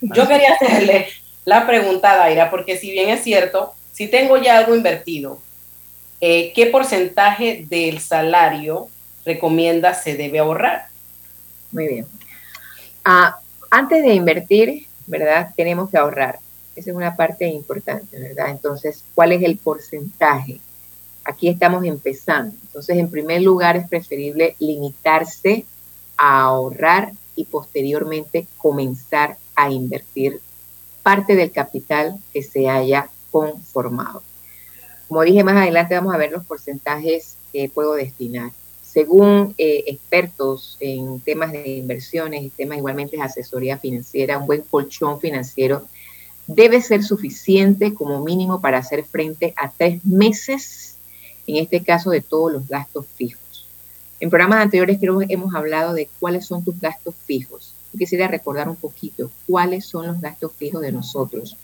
[0.00, 1.08] Yo quería hacerle
[1.44, 5.38] la pregunta, Daira, porque si bien es cierto, si tengo ya algo invertido,
[6.20, 8.88] eh, ¿qué porcentaje del salario
[9.24, 10.88] recomienda se debe ahorrar?
[11.70, 12.06] Muy bien.
[13.04, 13.38] Ah,
[13.70, 15.52] antes de invertir, ¿verdad?
[15.56, 16.38] Tenemos que ahorrar.
[16.76, 18.50] Esa es una parte importante, ¿verdad?
[18.50, 20.60] Entonces, ¿cuál es el porcentaje?
[21.24, 22.54] Aquí estamos empezando.
[22.66, 25.64] Entonces, en primer lugar, es preferible limitarse
[26.16, 30.40] a ahorrar y posteriormente comenzar a invertir
[31.02, 34.22] parte del capital que se haya conformado.
[35.08, 38.52] Como dije más adelante, vamos a ver los porcentajes que puedo destinar.
[38.82, 45.20] Según eh, expertos en temas de inversiones temas igualmente de asesoría financiera, un buen colchón
[45.20, 45.86] financiero
[46.46, 50.96] debe ser suficiente como mínimo para hacer frente a tres meses,
[51.46, 53.66] en este caso de todos los gastos fijos.
[54.20, 57.74] En programas anteriores creo que hemos hablado de cuáles son tus gastos fijos.
[57.92, 61.56] Yo quisiera recordar un poquito cuáles son los gastos fijos de nosotros.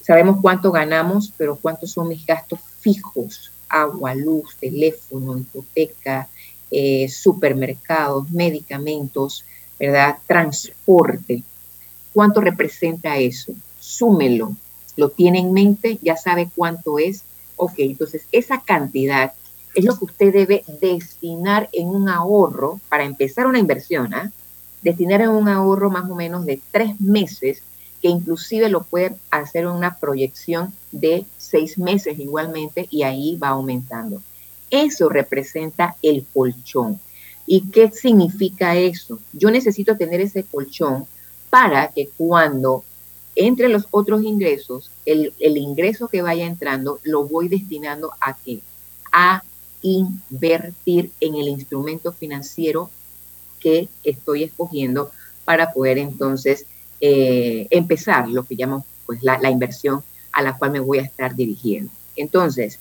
[0.00, 6.28] Sabemos cuánto ganamos, pero cuántos son mis gastos fijos, agua, luz, teléfono, hipoteca,
[6.70, 9.44] eh, supermercados, medicamentos,
[9.78, 10.18] ¿verdad?
[10.26, 11.42] Transporte.
[12.12, 13.54] ¿Cuánto representa eso?
[13.84, 14.56] Súmelo.
[14.96, 17.22] Lo tiene en mente, ya sabe cuánto es.
[17.56, 19.34] Ok, entonces esa cantidad
[19.74, 24.32] es lo que usted debe destinar en un ahorro para empezar una inversión, ¿ah?
[24.80, 27.60] Destinar en un ahorro más o menos de tres meses,
[28.00, 34.22] que inclusive lo puede hacer una proyección de seis meses igualmente y ahí va aumentando.
[34.70, 36.98] Eso representa el colchón.
[37.46, 39.18] ¿Y qué significa eso?
[39.34, 41.06] Yo necesito tener ese colchón
[41.50, 42.82] para que cuando
[43.36, 48.60] entre los otros ingresos, el, ingreso que vaya entrando lo voy destinando a qué?
[49.12, 49.42] A
[49.82, 52.90] invertir en el instrumento financiero
[53.60, 55.10] que estoy escogiendo
[55.44, 56.66] para poder entonces
[57.00, 61.02] eh, empezar lo que llamamos pues, la, la, inversión a la cual me voy a
[61.02, 61.90] estar dirigiendo.
[62.16, 62.78] Entonces,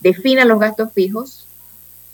[0.00, 1.46] defina los gastos fijos,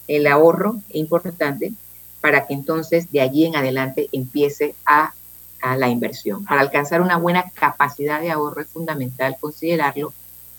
[0.09, 1.72] el ahorro es importante
[2.20, 5.14] para que entonces de allí en adelante empiece a,
[5.61, 6.45] a la inversión.
[6.45, 10.12] Para alcanzar una buena capacidad de ahorro es fundamental considerarlo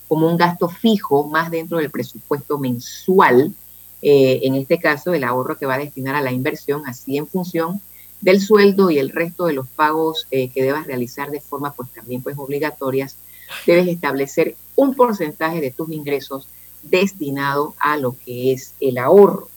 [0.08, 3.54] como un gasto fijo más dentro del presupuesto mensual,
[4.02, 7.28] eh, en este caso el ahorro que va a destinar a la inversión, así en
[7.28, 7.82] función
[8.22, 11.90] del sueldo y el resto de los pagos eh, que debas realizar de forma pues
[11.92, 13.18] también pues obligatorias,
[13.66, 16.48] debes establecer un porcentaje de tus ingresos
[16.84, 19.50] destinado a lo que es el ahorro.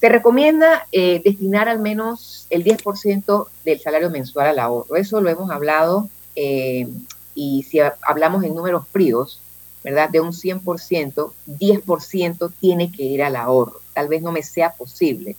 [0.00, 4.96] Se recomienda eh, destinar al menos el 10% del salario mensual al ahorro.
[4.96, 6.88] Eso lo hemos hablado eh,
[7.34, 9.40] y si hablamos en números fríos,
[9.84, 10.08] ¿verdad?
[10.08, 13.80] De un 100%, 10% tiene que ir al ahorro.
[13.92, 15.36] Tal vez no me sea posible,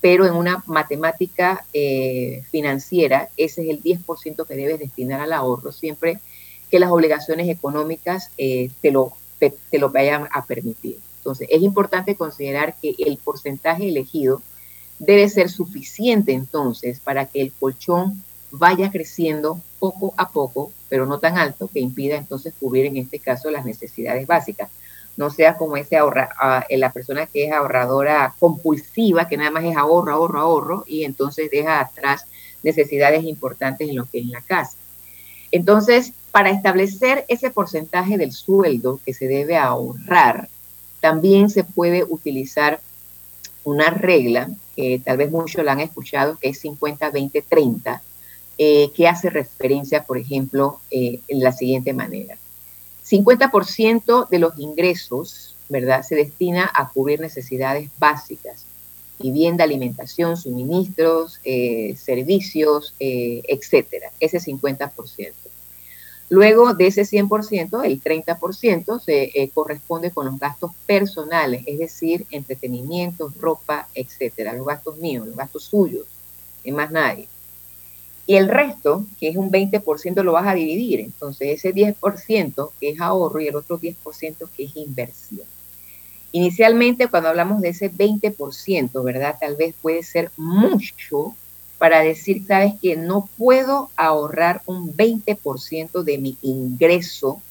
[0.00, 5.72] pero en una matemática eh, financiera, ese es el 10% que debes destinar al ahorro,
[5.72, 6.20] siempre
[6.70, 10.98] que las obligaciones económicas eh, te, lo, te, te lo vayan a permitir.
[11.24, 14.42] Entonces, es importante considerar que el porcentaje elegido
[14.98, 21.18] debe ser suficiente entonces para que el colchón vaya creciendo poco a poco, pero no
[21.18, 24.68] tan alto que impida entonces cubrir en este caso las necesidades básicas.
[25.16, 26.28] No sea como ese ahorra,
[26.68, 31.50] la persona que es ahorradora compulsiva, que nada más es ahorro, ahorro, ahorro, y entonces
[31.50, 32.26] deja atrás
[32.62, 34.76] necesidades importantes en lo que es la casa.
[35.50, 40.48] Entonces, para establecer ese porcentaje del sueldo que se debe ahorrar,
[41.04, 42.80] también se puede utilizar
[43.62, 48.00] una regla, que tal vez muchos la han escuchado, que es 50-20-30,
[48.56, 52.38] eh, que hace referencia, por ejemplo, eh, en la siguiente manera.
[53.06, 58.64] 50% de los ingresos, ¿verdad?, se destina a cubrir necesidades básicas,
[59.18, 64.10] vivienda, alimentación, suministros, eh, servicios, eh, etcétera.
[64.20, 65.34] Ese 50%.
[66.34, 72.26] Luego de ese 100%, el 30% se eh, corresponde con los gastos personales, es decir,
[72.32, 76.08] entretenimiento, ropa, etcétera, los gastos míos, los gastos suyos,
[76.64, 77.28] y más nadie.
[78.26, 80.98] Y el resto, que es un 20%, lo vas a dividir.
[80.98, 85.46] Entonces, ese 10% que es ahorro y el otro 10% que es inversión.
[86.32, 89.36] Inicialmente, cuando hablamos de ese 20%, ¿verdad?
[89.38, 91.36] Tal vez puede ser mucho
[91.84, 97.42] para decir, sabes que no puedo ahorrar un 20% de mi ingreso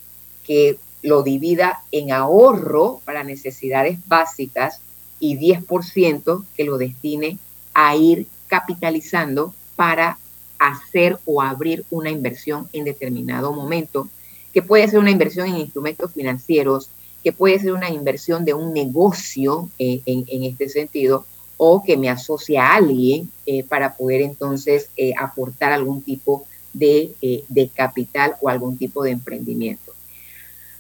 [0.44, 4.82] que lo divida en ahorro para necesidades básicas
[5.20, 7.38] y 10% que lo destine
[7.76, 10.18] a ir capitalizando para
[10.58, 14.10] hacer o abrir una inversión en determinado momento,
[14.52, 16.90] que puede ser una inversión en instrumentos financieros,
[17.24, 21.28] que puede ser una inversión de un negocio eh, en, en, este sentido,
[21.66, 27.14] o que me asocia a alguien eh, para poder entonces eh, aportar algún tipo de,
[27.22, 29.94] eh, de, capital o algún tipo de emprendimiento.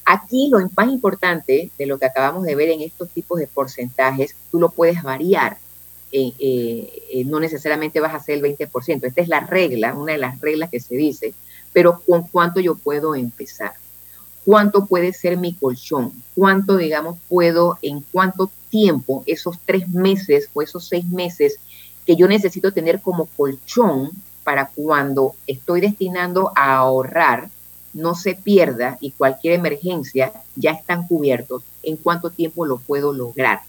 [0.04, 4.36] Aquí lo más importante de lo que acabamos de ver en estos tipos de porcentajes,
[4.52, 5.58] tú lo puedes variar.
[7.26, 9.06] no necesariamente vas a hacer el 20%.
[9.06, 11.34] Esta es la regla, una de las reglas que se dice,
[11.72, 13.72] pero con cuánto yo puedo empezar
[14.46, 20.63] cuánto puede ser mi colchón, cuánto, digamos, puedo, en cuánto tiempo, esos tres meses o
[20.63, 21.59] esos seis meses
[22.07, 24.09] que yo necesito tener como colchón
[24.43, 27.49] para cuando estoy destinando a ahorrar,
[27.93, 33.59] no se pierda y cualquier emergencia ya están cubiertos, ¿en cuánto tiempo lo puedo lograr?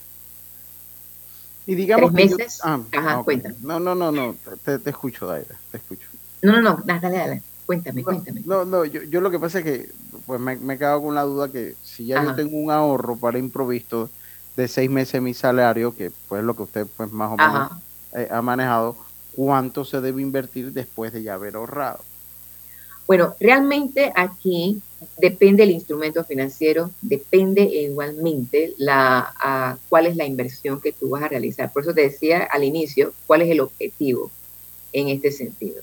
[1.66, 2.60] Y digamos ¿Tres meses?
[2.64, 3.24] Yo, ah, Ajá, okay.
[3.24, 3.56] cuéntame.
[3.60, 4.34] No, no, no, no,
[4.64, 6.08] te, te escucho, Daira, te escucho.
[6.40, 7.42] No, no, no, dale, dale.
[7.66, 8.42] Cuéntame, no, cuéntame.
[8.46, 9.90] No, no, yo, yo, lo que pasa es que
[10.24, 12.30] pues me, me he quedado con la duda que si ya Ajá.
[12.30, 14.08] yo tengo un ahorro para improviso
[14.56, 17.72] de seis meses mi salario, que pues lo que usted pues más o menos
[18.12, 18.96] eh, ha manejado,
[19.34, 22.00] ¿cuánto se debe invertir después de ya haber ahorrado?
[23.06, 24.80] Bueno, realmente aquí
[25.18, 31.28] depende el instrumento financiero, depende igualmente la, cuál es la inversión que tú vas a
[31.28, 31.70] realizar.
[31.70, 34.30] Por eso te decía al inicio cuál es el objetivo
[34.92, 35.82] en este sentido.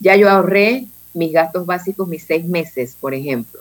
[0.00, 3.60] Ya yo ahorré mis gastos básicos mis seis meses, por ejemplo.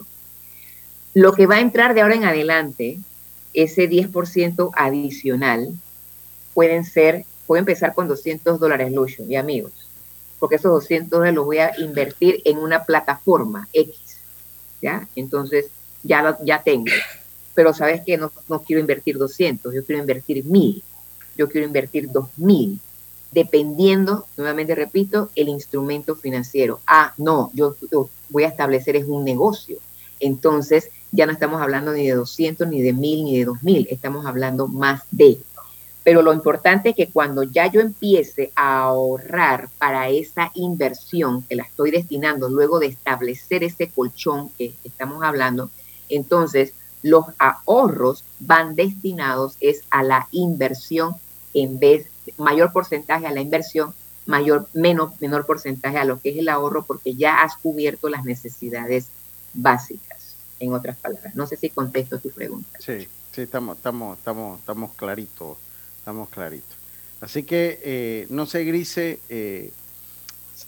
[1.14, 3.00] Lo que va a entrar de ahora en adelante,
[3.54, 5.70] ese 10% adicional,
[6.54, 9.72] pueden ser, puede empezar con 200 dólares, Lucho y amigos,
[10.40, 13.96] porque esos 200 dólares los voy a invertir en una plataforma X,
[14.82, 15.08] ¿ya?
[15.16, 15.68] Entonces,
[16.04, 16.92] ya, ya tengo.
[17.54, 20.84] Pero sabes que no, no quiero invertir 200, yo quiero invertir 1000,
[21.38, 22.80] yo quiero invertir 2000
[23.34, 26.80] dependiendo, nuevamente repito, el instrumento financiero.
[26.86, 27.76] Ah, no, yo,
[28.30, 29.78] voy a establecer es un negocio.
[30.20, 34.26] Entonces, ya no estamos hablando ni de 200, ni de 1000, ni de 2000, estamos
[34.26, 35.40] hablando más de.
[36.04, 41.56] Pero lo importante es que cuando ya yo empiece a ahorrar para esa inversión que
[41.56, 45.70] la estoy destinando, luego de establecer ese colchón que estamos hablando,
[46.10, 51.16] entonces los ahorros van destinados es a la inversión
[51.54, 52.08] en vez
[52.38, 53.94] mayor porcentaje a la inversión,
[54.26, 58.24] mayor, menos, menor porcentaje a lo que es el ahorro, porque ya has cubierto las
[58.24, 59.10] necesidades
[59.54, 60.13] básicas,
[60.64, 61.36] en otras palabras.
[61.36, 62.78] No sé si contesto tu pregunta.
[62.80, 65.58] Sí, sí, estamos, estamos, estamos, estamos claritos,
[66.00, 66.76] estamos claritos.
[67.22, 69.72] Así que, eh, no sé, Grise, eh,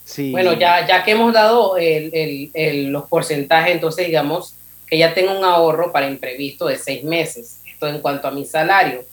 [0.04, 0.30] si...
[0.30, 4.54] Bueno, ya, ya que hemos dado los porcentajes, entonces digamos
[4.86, 7.60] que ya tengo un ahorro para imprevisto de seis meses.
[7.66, 9.04] Esto en cuanto a mi salario.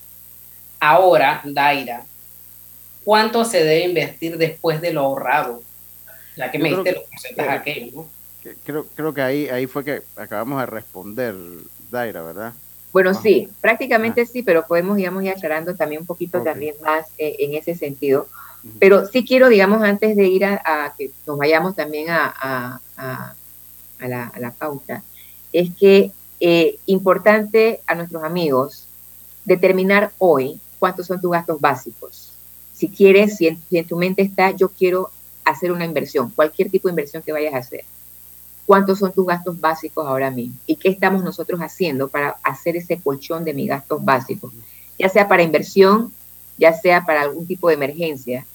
[0.79, 2.05] Ahora, Daira,
[3.03, 5.61] cuánto se debe invertir después de lo ahorrado,
[6.37, 8.07] ya que me diste los porcentajes aquellos, ¿no?
[8.63, 11.35] Creo, creo que ahí, ahí fue que acabamos de responder,
[11.89, 12.53] Daira, ¿verdad?
[12.91, 14.25] Bueno, sí, prácticamente ah.
[14.25, 18.27] sí, pero podemos, digamos, ir aclarando también un poquito también más eh, en ese sentido.
[18.79, 23.35] Pero sí quiero, digamos, antes de ir a, que nos vayamos también a, a,
[23.99, 25.03] la, a la, pauta,
[25.51, 28.87] es que eh, importante a nuestros amigos
[29.43, 32.33] determinar hoy cuántos son tus gastos básicos
[32.83, 35.09] si quieres, si en, tu mente está, yo quiero
[35.45, 37.85] hacer una inversión, cualquier tipo de inversión que vayas a hacer.
[38.73, 40.55] ¿Cuántos son tus gastos básicos ahora mismo?
[40.65, 44.51] ¿Y qué estamos nosotros haciendo para hacer ese colchón de mis gastos básicos?
[44.97, 46.11] Ya sea para inversión,
[46.57, 48.47] ya sea para algún tipo de emergencia.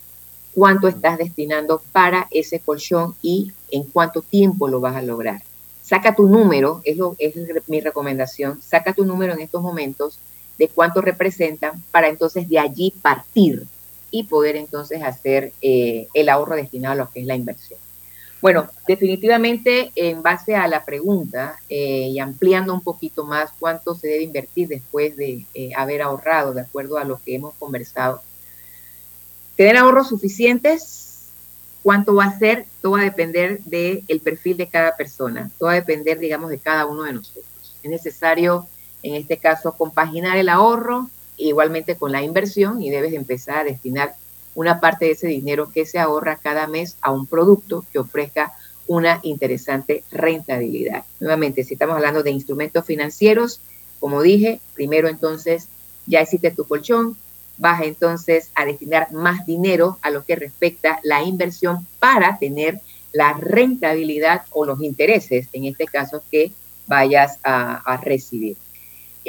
[0.53, 5.41] ¿Cuánto estás destinando para ese colchón y en cuánto tiempo lo vas a lograr?
[5.85, 7.37] Saca tu número, es, lo, es
[7.69, 10.19] mi recomendación, saca tu número en estos momentos
[10.59, 13.69] de cuánto representan para entonces de allí partir
[14.11, 17.79] y poder entonces hacer eh, el ahorro destinado a lo que es la inversión.
[18.41, 24.09] Bueno, definitivamente en base a la pregunta eh, y ampliando un poquito más cuánto se
[24.09, 28.23] debe invertir después de eh, haber ahorrado, de acuerdo a lo que hemos conversado,
[29.57, 31.31] tener ahorros suficientes,
[31.83, 35.73] cuánto va a ser, todo va a depender del perfil de cada persona, todo va
[35.73, 37.45] a depender, digamos, de cada uno de nosotros.
[37.83, 38.69] Es necesario,
[39.03, 44.15] en este caso, compaginar el ahorro igualmente con la inversión y debes empezar a destinar
[44.59, 48.55] una parte de ese dinero que se ahorra cada mes a un producto que ofrezca
[48.89, 51.05] una interesante rentabilidad.
[51.21, 53.61] Nuevamente, si estamos hablando de instrumentos financieros,
[54.01, 55.69] como dije, primero entonces
[56.07, 57.17] ya hiciste tu colchón,
[57.57, 62.81] vas entonces a destinar más dinero a lo que respecta la inversión para tener
[63.13, 66.51] la rentabilidad o los intereses, en este caso, que
[66.89, 68.57] vayas a, a recibir.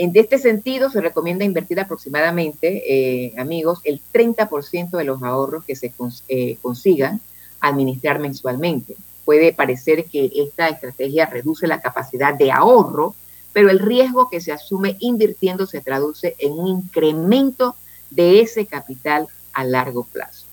[0.02, 5.76] En este sentido, se recomienda invertir aproximadamente, eh, amigos, el 30% de los ahorros que
[5.76, 5.91] se
[6.30, 7.20] eh, consigan
[7.60, 8.95] administrar mensualmente.
[9.26, 13.14] Puede parecer que esta estrategia reduce la capacidad de ahorro,
[13.52, 17.76] pero el riesgo que se asume invirtiendo se traduce en un incremento
[18.10, 20.45] de ese capital a largo plazo.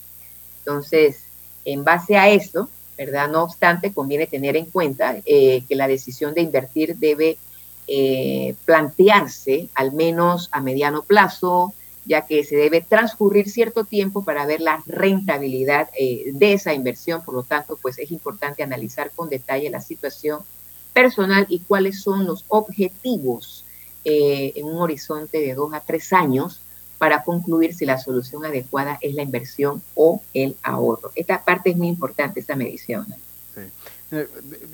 [0.59, 1.21] Entonces,
[1.65, 2.69] en base a eso,
[2.99, 3.29] ¿verdad?
[3.29, 7.39] No obstante, conviene tener en cuenta eh, que la decisión de invertir debe
[7.89, 11.73] eh, plantearse, al menos a mediano plazo,
[12.05, 17.23] ya que se debe transcurrir cierto tiempo para ver la rentabilidad eh, de esa inversión.
[17.25, 20.41] Por lo tanto, pues es importante analizar con detalle la situación
[20.93, 23.65] personal y cuáles son los objetivos
[24.05, 26.61] eh, en un horizonte de dos a tres años
[26.99, 31.11] para concluir si la solución adecuada es la inversión o el ahorro.
[31.15, 33.07] Esta parte es muy importante, esta medición.
[33.55, 33.63] Sí.
[34.13, 34.29] Eh,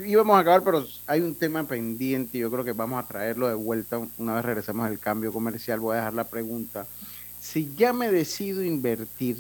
[0.05, 3.49] íbamos a acabar, pero hay un tema pendiente y yo creo que vamos a traerlo
[3.49, 5.81] de vuelta una vez regresemos al cambio comercial.
[5.81, 6.87] Voy a dejar la pregunta.
[7.41, 9.39] Si ya me decido invertir,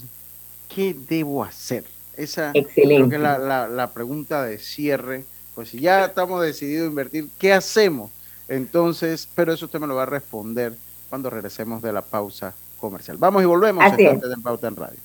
[0.74, 1.84] ¿qué debo hacer?
[2.16, 2.95] Esa Excelente.
[2.95, 5.24] creo que es la, la, pregunta de cierre.
[5.55, 8.11] Pues si ya estamos decididos a invertir, ¿qué hacemos?
[8.49, 10.74] Entonces, pero eso usted me lo va a responder
[11.09, 13.18] cuando regresemos de la pausa comercial.
[13.18, 13.84] Vamos y volvemos.
[13.84, 14.99] Así en Pauta en Radio.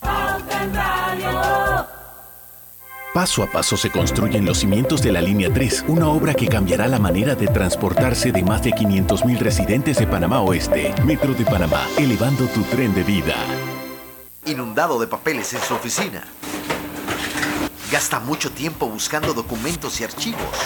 [0.00, 1.99] Pauta en Radio.
[3.14, 6.86] Paso a paso se construyen los cimientos de la Línea 3, una obra que cambiará
[6.86, 10.94] la manera de transportarse de más de 500.000 residentes de Panamá Oeste.
[11.04, 13.34] Metro de Panamá, elevando tu tren de vida.
[14.46, 16.22] Inundado de papeles en su oficina.
[17.90, 20.56] Gasta mucho tiempo buscando documentos y archivos.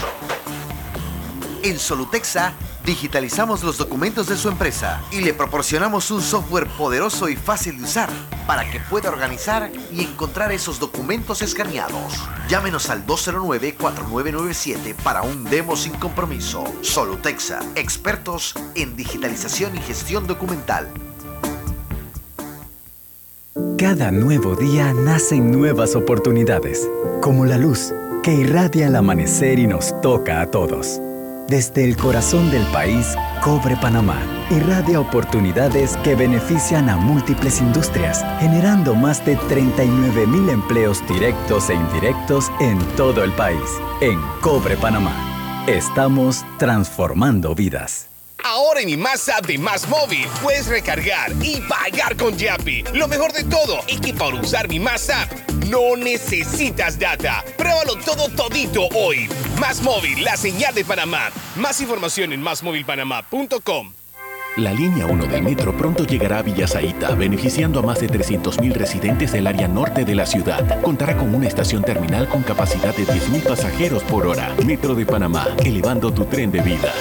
[1.62, 2.53] En Solutexa
[2.85, 7.85] digitalizamos los documentos de su empresa y le proporcionamos un software poderoso y fácil de
[7.85, 8.11] usar
[8.47, 12.14] para que pueda organizar y encontrar esos documentos escaneados.
[12.49, 16.64] Llámenos al 209-4997 para un demo sin compromiso.
[16.82, 20.89] Solutexa, expertos en digitalización y gestión documental.
[23.78, 26.89] Cada nuevo día nacen nuevas oportunidades,
[27.20, 31.01] como la luz que irradia el amanecer y nos toca a todos.
[31.49, 34.18] Desde el corazón del país, Cobre Panamá
[34.51, 41.74] irradia oportunidades que benefician a múltiples industrias, generando más de 39 mil empleos directos e
[41.74, 43.80] indirectos en todo el país.
[44.01, 48.13] En Cobre Panamá, estamos transformando vidas.
[48.47, 52.84] Ahora en mi Más App de Más Móvil puedes recargar y pagar con Yapi.
[52.92, 55.32] Lo mejor de todo es que para usar mi Más App
[55.70, 57.42] no necesitas data.
[57.57, 59.30] Pruébalo todo todito hoy.
[59.59, 61.30] Más Móvil, la señal de Panamá.
[61.57, 63.95] Más información en másmóvilpanamá.com.
[64.59, 69.32] La línea 1 del metro pronto llegará a Villasaita, beneficiando a más de 300.000 residentes
[69.32, 70.82] del área norte de la ciudad.
[70.82, 74.55] Contará con una estación terminal con capacidad de 10.000 pasajeros por hora.
[74.66, 76.92] Metro de Panamá, elevando tu tren de vida.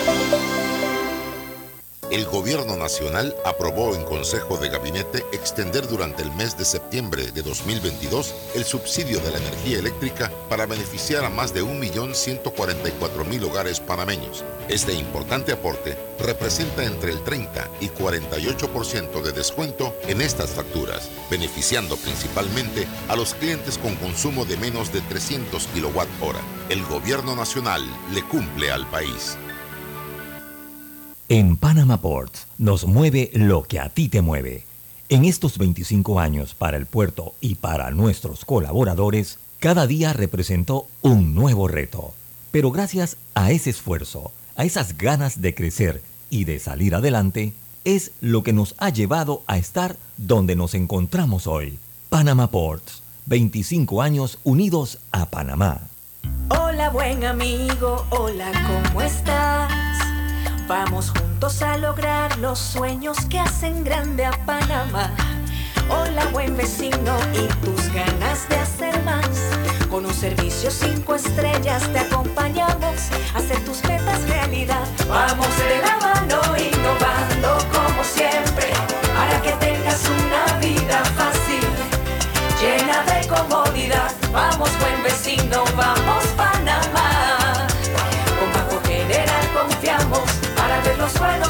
[2.14, 7.41] El Gobierno Nacional aprobó en Consejo de Gabinete extender durante el mes de septiembre de
[7.41, 14.45] 2022 el subsidio de la energía eléctrica para beneficiar a más de 1.144.000 hogares panameños.
[14.70, 21.97] Este importante aporte representa entre el 30 y 48% de descuento en estas facturas, beneficiando
[21.97, 26.70] principalmente a los clientes con consumo de menos de 300 kWh.
[26.70, 27.82] El Gobierno Nacional
[28.14, 29.36] le cumple al país.
[31.36, 34.68] En Panama Ports nos mueve lo que a ti te mueve.
[35.10, 41.34] En estos 25 años para el puerto y para nuestros colaboradores, cada día representó un
[41.34, 42.14] nuevo reto.
[42.52, 47.54] Pero gracias a ese esfuerzo, a esas ganas de crecer y de salir adelante,
[47.84, 51.80] es lo que nos ha llevado a estar donde nos encontramos hoy.
[52.10, 55.82] Panama Ports, 25 años unidos a Panamá.
[56.50, 60.03] Hola buen amigo, hola, ¿cómo estás?
[60.68, 65.11] Vamos juntos a lograr los sueños que hacen grande a Panamá.
[65.89, 69.28] Hola buen vecino y tus ganas de hacer más.
[69.89, 74.88] Con un servicio cinco estrellas te acompañamos a hacer tus metas realidad.
[75.09, 78.72] Vamos de la mano innovando como siempre
[79.14, 81.68] para que tengas una vida fácil,
[82.61, 84.11] llena de comodidad.
[84.32, 86.53] Vamos buen vecino, vamos Panamá.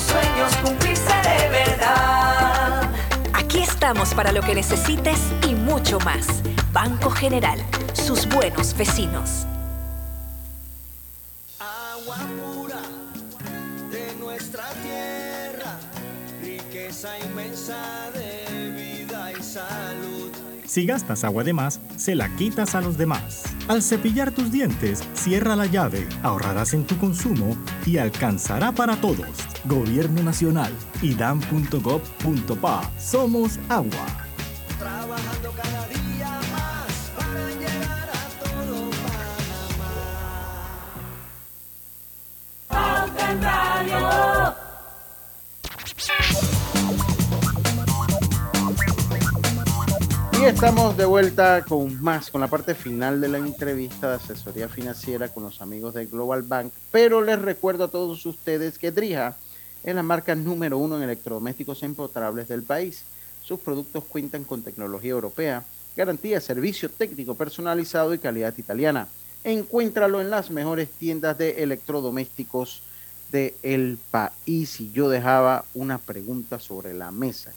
[0.04, 2.90] Sueños cumplirse de verdad.
[3.34, 6.42] Aquí estamos para lo que necesites y mucho más.
[6.72, 7.60] Banco General,
[7.94, 9.46] sus buenos vecinos.
[11.60, 12.18] Agua
[20.74, 23.44] Si gastas agua de más, se la quitas a los demás.
[23.68, 27.56] Al cepillar tus dientes, cierra la llave, ahorrarás en tu consumo
[27.86, 29.28] y alcanzará para todos.
[29.66, 32.92] Gobierno Nacional, idam.gov.pa.
[32.98, 34.08] Somos agua.
[34.80, 38.90] Trabajando cada día más para llegar a todo
[42.70, 43.38] Panamá.
[43.44, 44.64] Radio.
[50.44, 54.68] Y estamos de vuelta con más, con la parte final de la entrevista de asesoría
[54.68, 56.74] financiera con los amigos de Global Bank.
[56.92, 59.38] Pero les recuerdo a todos ustedes que Drija
[59.86, 63.06] es la marca número uno en electrodomésticos empotrables del país.
[63.42, 65.64] Sus productos cuentan con tecnología europea,
[65.96, 69.08] garantía, servicio técnico personalizado y calidad italiana.
[69.46, 72.82] Encuéntralo en las mejores tiendas de electrodomésticos
[73.32, 74.82] del país.
[74.82, 77.54] Y yo dejaba una pregunta sobre la mesa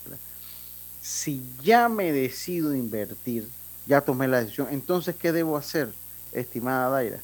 [1.06, 3.48] si ya me decido invertir,
[3.86, 5.88] ya tomé la decisión, entonces, ¿qué debo hacer,
[6.32, 7.20] estimada Daira?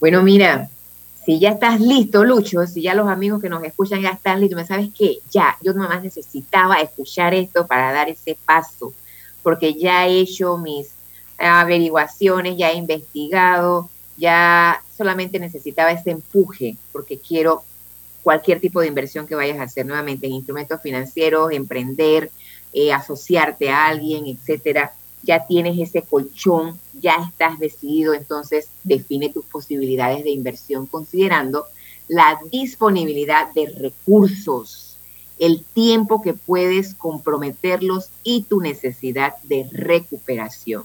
[0.00, 0.68] Bueno, mira,
[1.24, 4.56] si ya estás listo, Lucho, si ya los amigos que nos escuchan ya están listos,
[4.56, 5.18] ¿me sabes qué?
[5.30, 8.92] Ya, yo nomás necesitaba escuchar esto para dar ese paso,
[9.44, 10.88] porque ya he hecho mis
[11.38, 17.62] averiguaciones, ya he investigado, ya solamente necesitaba ese empuje, porque quiero
[18.24, 22.32] cualquier tipo de inversión que vayas a hacer nuevamente en instrumentos financieros, emprender,
[22.74, 24.92] eh, asociarte a alguien, etcétera.
[25.22, 31.64] ya tienes ese colchón, ya estás decidido, entonces define tus posibilidades de inversión considerando
[32.08, 34.98] la disponibilidad de recursos,
[35.38, 40.84] el tiempo que puedes comprometerlos y tu necesidad de recuperación.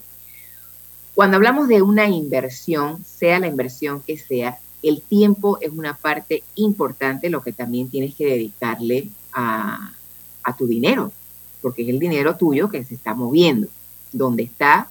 [1.14, 6.44] Cuando hablamos de una inversión, sea la inversión que sea, el tiempo es una parte
[6.54, 9.92] importante, lo que también tienes que dedicarle a,
[10.42, 11.12] a tu dinero,
[11.60, 13.68] porque es el dinero tuyo que se está moviendo,
[14.12, 14.90] donde está,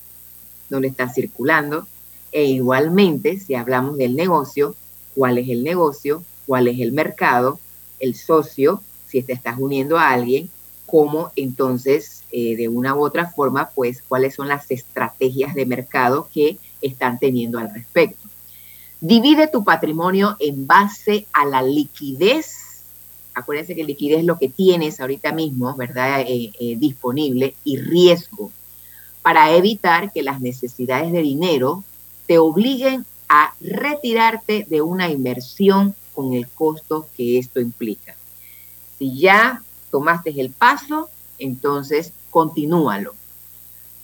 [0.69, 1.87] donde está circulando,
[2.31, 4.75] e igualmente, si hablamos del negocio,
[5.15, 7.59] cuál es el negocio, cuál es el mercado,
[7.99, 10.49] el socio, si te estás uniendo a alguien,
[10.85, 16.27] cómo entonces, eh, de una u otra forma, pues cuáles son las estrategias de mercado
[16.33, 18.27] que están teniendo al respecto.
[19.01, 22.68] Divide tu patrimonio en base a la liquidez.
[23.39, 26.21] Acuérdense que liquidez es lo que tienes ahorita mismo, ¿verdad?
[26.21, 28.51] Eh, eh, disponible y riesgo
[29.21, 31.83] para evitar que las necesidades de dinero
[32.27, 38.15] te obliguen a retirarte de una inversión con el costo que esto implica.
[38.97, 43.13] Si ya tomaste el paso, entonces continúalo.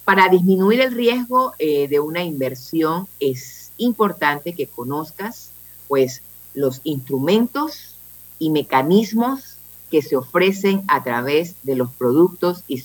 [0.06, 5.52] Para disminuir el riesgo eh, de una inversión es importante que conozcas
[5.88, 6.22] pues
[6.54, 7.95] los instrumentos
[8.40, 9.58] y mecanismos
[9.90, 12.80] que se ofrecen a través de los productos y,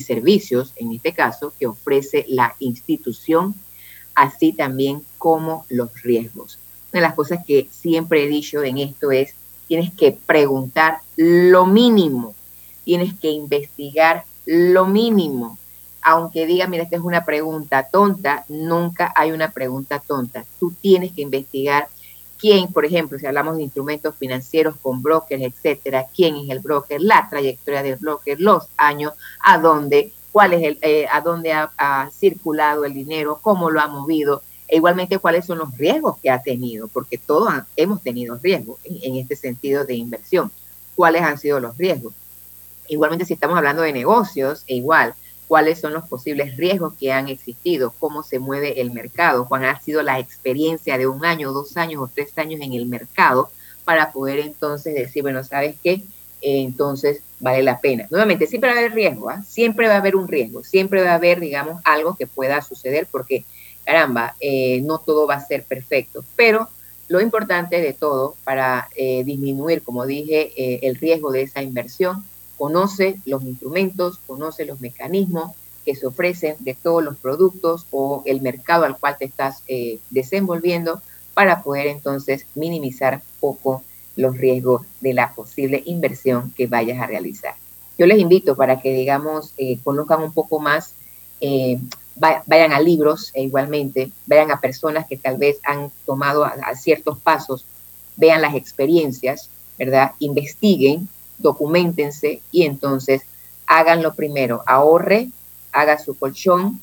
[0.00, 3.54] servicios, en este caso, que ofrece la institución,
[4.14, 6.58] así también como los riesgos.
[6.92, 9.34] Una de las cosas que siempre he dicho en esto es,
[9.66, 12.34] tienes que preguntar lo mínimo,
[12.84, 15.58] tienes que investigar lo mínimo.
[16.02, 20.44] Aunque diga, mira, esta es una pregunta tonta, nunca hay una pregunta tonta.
[20.60, 21.88] Tú tienes que investigar
[22.38, 27.00] quién, por ejemplo, si hablamos de instrumentos financieros con brokers, etcétera, quién es el broker,
[27.00, 32.10] la trayectoria del broker, los años, a dónde, cuál es el, eh, a dónde ha,
[32.12, 36.42] circulado el dinero, cómo lo ha movido, e igualmente cuáles son los riesgos que ha
[36.42, 40.50] tenido, porque todos hemos tenido riesgos en, este sentido de inversión.
[40.96, 42.14] ¿Cuáles han sido los riesgos?
[42.88, 45.14] Igualmente, si estamos hablando de negocios, e igual,
[45.54, 49.80] cuáles son los posibles riesgos que han existido, cómo se mueve el mercado, cuál ha
[49.80, 53.50] sido la experiencia de un año, dos años o tres años en el mercado
[53.84, 56.02] para poder entonces decir, bueno, ¿sabes qué?
[56.40, 58.08] entonces vale la pena.
[58.10, 59.44] Nuevamente, siempre va a haber riesgo, ¿ah?
[59.46, 63.06] siempre va a haber un riesgo, siempre va a haber, digamos, algo que pueda suceder
[63.08, 63.44] porque,
[63.84, 66.68] caramba, eh, no todo va a ser perfecto, pero
[67.06, 72.24] lo importante de todo para eh, disminuir, como dije, eh, el riesgo de esa inversión
[72.64, 75.52] conoce los instrumentos, conoce los mecanismos
[75.84, 79.98] que se ofrecen de todos los productos o el mercado al cual te estás eh,
[80.08, 81.02] desenvolviendo
[81.34, 83.82] para poder entonces minimizar poco
[84.16, 87.54] los riesgos de la posible inversión que vayas a realizar.
[87.98, 90.94] Yo les invito para que, digamos, eh, conozcan un poco más,
[91.42, 91.78] eh,
[92.16, 97.18] vayan a libros e igualmente, vayan a personas que tal vez han tomado a ciertos
[97.18, 97.66] pasos,
[98.16, 100.12] vean las experiencias, ¿verdad?
[100.18, 103.22] Investiguen documentense y entonces
[103.66, 105.28] háganlo primero, ahorre,
[105.72, 106.80] haga su colchón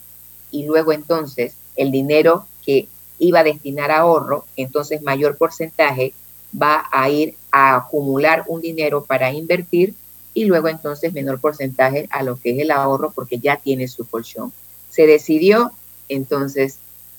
[0.52, 2.88] y luego entonces el dinero que
[3.20, 6.14] iba a destinar a ahorro, entonces mayor porcentaje
[6.60, 9.93] va a ir a acumular un dinero para invertir
[10.34, 14.08] y luego entonces menor porcentaje a lo que es el ahorro porque ya tiene su
[14.08, 14.52] colchón.
[14.89, 15.72] Se decidió,
[16.10, 16.78] entonces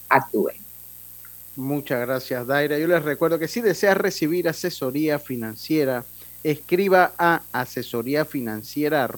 [0.08, 0.52] actúe.
[1.56, 2.78] Muchas gracias, Daira.
[2.78, 6.04] Yo les recuerdo que si deseas recibir asesoría financiera,
[6.44, 9.08] escriba a asesoría financiera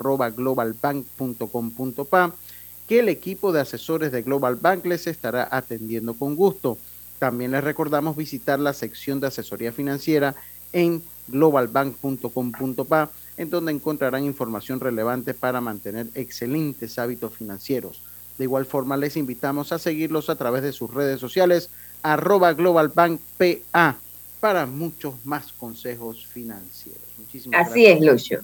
[2.87, 6.77] que el equipo de asesores de Global Bank les estará atendiendo con gusto.
[7.18, 10.35] También les recordamos visitar la sección de asesoría financiera
[10.72, 18.03] en globalbank.com.pa, en donde encontrarán información relevante para mantener excelentes hábitos financieros.
[18.37, 21.70] De igual forma, les invitamos a seguirlos a través de sus redes sociales,
[22.03, 23.97] arroba globalbankpa,
[24.41, 27.04] para muchos más consejos financieros.
[27.53, 28.39] Así es, Lucho.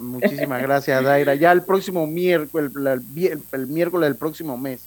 [0.00, 1.34] Muchísimas gracias, Daira.
[1.34, 2.72] Ya el próximo miércoles,
[3.52, 4.86] el, miércoles del próximo mes,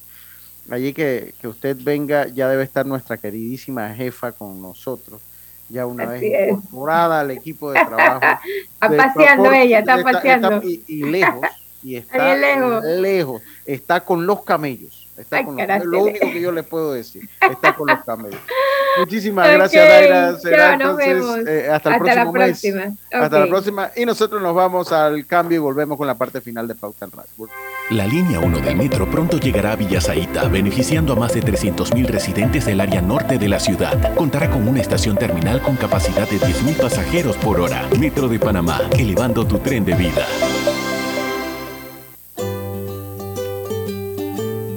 [0.70, 5.22] allí que, usted venga, ya debe estar nuestra queridísima jefa con nosotros.
[5.70, 8.42] Ya una vez incorporada al equipo de trabajo.
[8.82, 10.62] está paseando ella, está, paseando.
[10.64, 11.48] y, lejos,
[11.84, 12.84] y está lejos.
[12.84, 13.42] lejos.
[13.66, 14.99] Está con los camellos.
[15.20, 17.30] Está con los, lo único que yo le puedo decir.
[17.42, 18.40] Está con los camellos.
[19.00, 20.40] Muchísimas gracias, Daira.
[20.40, 22.66] Será entonces eh, hasta el próximo la mes.
[23.12, 23.92] Hasta la próxima.
[23.96, 27.12] Y nosotros nos vamos al cambio y volvemos con la parte final de Pauta en
[27.12, 27.50] Radio.
[27.92, 32.66] La línea 1 del metro pronto llegará a Villasaita, beneficiando a más de 300.000 residentes
[32.66, 34.16] del área norte de la ciudad.
[34.16, 37.88] Contará con una estación terminal con capacidad de 10.000 pasajeros por hora.
[38.00, 40.26] Metro de Panamá, elevando tu tren de vida.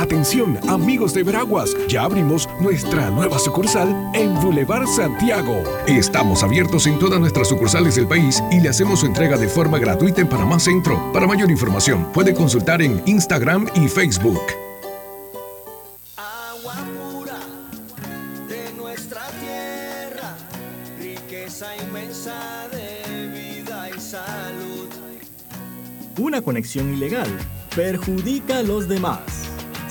[0.00, 5.62] Atención, amigos de Veraguas, ya abrimos nuestra nueva sucursal en Boulevard Santiago.
[5.86, 9.78] Estamos abiertos en todas nuestras sucursales del país y le hacemos su entrega de forma
[9.78, 11.12] gratuita en Panamá Centro.
[11.12, 14.40] Para mayor información, puede consultar en Instagram y Facebook.
[18.48, 20.34] de nuestra tierra,
[20.98, 24.88] riqueza inmensa de vida y salud.
[26.18, 27.28] Una conexión ilegal
[27.76, 29.39] perjudica a los demás.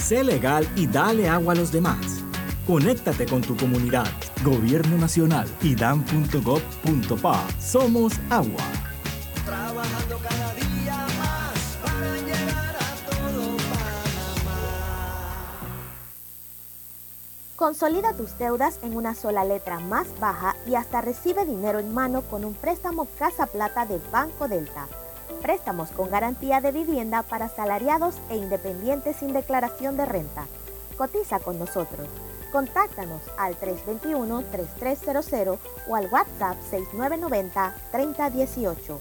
[0.09, 2.23] Sé legal y dale agua a los demás.
[2.65, 4.07] Conéctate con tu comunidad.
[4.43, 7.47] Gobierno Nacional y dan.gov.pa.
[7.59, 8.63] Somos agua.
[9.45, 13.57] Trabajando cada día más para llegar a todo
[17.55, 22.23] Consolida tus deudas en una sola letra más baja y hasta recibe dinero en mano
[22.23, 24.87] con un préstamo Casa Plata de Banco Delta.
[25.41, 30.45] Préstamos con garantía de vivienda para asalariados e independientes sin declaración de renta.
[30.97, 32.07] Cotiza con nosotros.
[32.51, 38.99] Contáctanos al 321-3300 o al WhatsApp 6990-3018.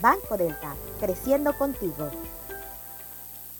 [0.00, 2.10] Banco Delta, creciendo contigo.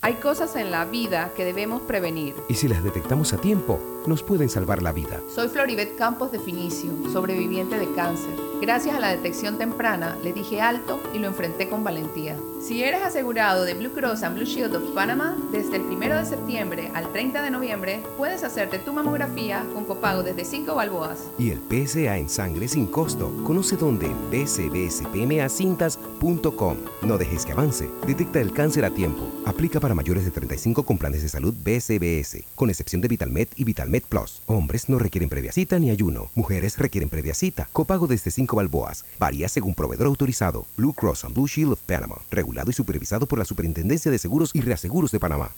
[0.06, 2.36] Hay cosas en la vida que debemos prevenir.
[2.48, 5.20] Y si las detectamos a tiempo, nos pueden salvar la vida.
[5.34, 8.30] Soy Floribet Campos de Finicio, sobreviviente de cáncer.
[8.60, 12.36] Gracias a la detección temprana, le dije alto y lo enfrenté con valentía.
[12.60, 16.24] Si eres asegurado de Blue Cross and Blue Shield of Panama, desde el 1 de
[16.24, 21.24] septiembre al 30 de noviembre, puedes hacerte tu mamografía con copago desde 5 balboas.
[21.36, 23.32] Y el PSA en sangre sin costo.
[23.44, 26.76] Conoce dónde en bcbspmacintas.com.
[27.02, 27.90] No dejes que avance.
[28.06, 29.28] Detecta el cáncer a tiempo.
[29.44, 33.64] Aplica para mayores de 35 con planes de salud BCBS, con excepción de VitalMed y
[33.64, 34.42] VitalMed Plus.
[34.46, 36.30] Hombres no requieren previa cita ni ayuno.
[36.36, 37.68] Mujeres requieren previa cita.
[37.72, 39.04] Copago desde 5 balboas.
[39.18, 40.66] Varía según proveedor autorizado.
[40.76, 42.16] Blue Cross and Blue Shield of Panama.
[42.30, 45.50] Regulado y supervisado por la Superintendencia de Seguros y Reaseguros de Panamá.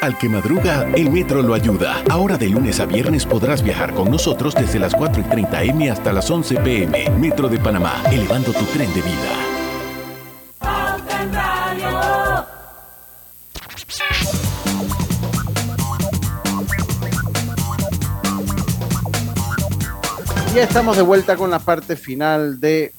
[0.00, 2.02] Al que madruga, el metro lo ayuda.
[2.10, 5.90] Ahora de lunes a viernes podrás viajar con nosotros desde las 4 y 30 M
[5.90, 7.10] hasta las 11 PM.
[7.18, 9.43] Metro de Panamá, elevando tu tren de vida.
[20.54, 22.92] Ya estamos de vuelta con la parte final de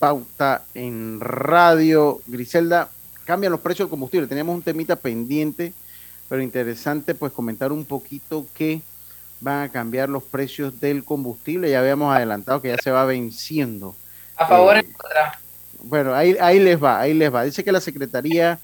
[0.00, 2.20] Pauta en Radio.
[2.26, 2.88] Griselda,
[3.24, 4.26] cambian los precios del combustible.
[4.26, 5.72] Teníamos un temita pendiente,
[6.28, 8.82] pero interesante pues comentar un poquito que
[9.40, 11.70] van a cambiar los precios del combustible.
[11.70, 13.94] Ya habíamos adelantado que ya se va venciendo.
[14.36, 15.38] A favor Eh, en contra.
[15.82, 17.44] Bueno, ahí, ahí les va, ahí les va.
[17.44, 18.58] Dice que la Secretaría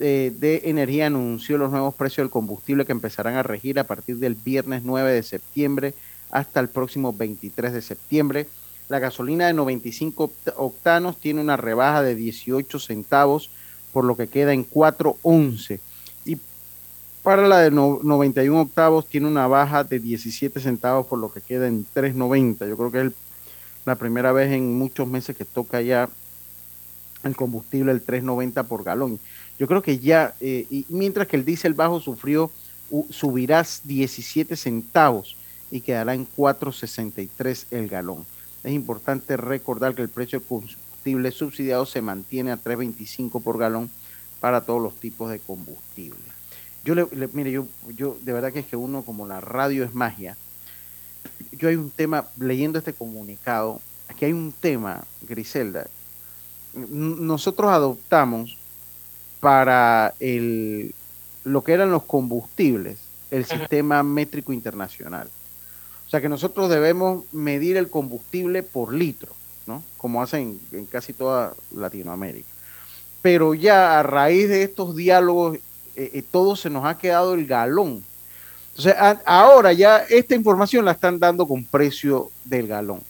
[0.00, 4.16] eh, de Energía anunció los nuevos precios del combustible que empezarán a regir a partir
[4.18, 5.94] del viernes 9 de septiembre
[6.30, 8.46] hasta el próximo 23 de septiembre.
[8.88, 13.50] La gasolina de 95 oct- octanos tiene una rebaja de 18 centavos,
[13.92, 15.78] por lo que queda en 4.11.
[16.24, 16.38] Y
[17.22, 21.40] para la de no- 91 octavos tiene una baja de 17 centavos, por lo que
[21.40, 22.66] queda en 3.90.
[22.68, 23.12] Yo creo que es
[23.84, 26.08] la primera vez en muchos meses que toca ya
[27.24, 29.18] el combustible el 3.90 por galón.
[29.58, 32.50] Yo creo que ya, eh, y mientras que el diésel bajo sufrió,
[32.90, 35.36] u- subirá 17 centavos
[35.70, 38.24] y quedará en 4.63 el galón.
[38.64, 43.90] Es importante recordar que el precio del combustible subsidiado se mantiene a 3.25 por galón
[44.40, 46.18] para todos los tipos de combustible.
[46.84, 47.66] Yo le, le- mire, yo,
[47.96, 50.36] yo de verdad que es que uno como la radio es magia.
[51.52, 55.86] Yo hay un tema, leyendo este comunicado, aquí hay un tema, Griselda,
[56.74, 58.56] nosotros adoptamos
[59.40, 60.94] para el,
[61.44, 62.98] lo que eran los combustibles
[63.30, 65.28] el sistema métrico internacional.
[66.06, 69.32] O sea que nosotros debemos medir el combustible por litro,
[69.66, 69.82] ¿no?
[69.96, 72.48] Como hacen en casi toda Latinoamérica.
[73.22, 75.56] Pero ya a raíz de estos diálogos,
[75.96, 78.04] eh, eh, todo se nos ha quedado el galón.
[78.70, 83.00] Entonces, a- ahora ya esta información la están dando con precio del galón.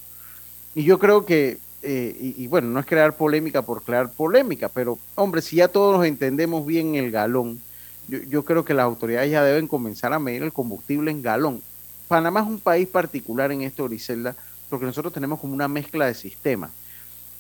[0.75, 4.99] Y yo creo que, eh, y, bueno, no es crear polémica por crear polémica, pero
[5.17, 7.61] hombre, si ya todos nos entendemos bien el galón,
[8.07, 11.61] yo, yo creo que las autoridades ya deben comenzar a medir el combustible en galón.
[12.07, 14.37] Panamá es un país particular en esto, Griselda,
[14.71, 16.71] porque nosotros tenemos como una mezcla de sistemas.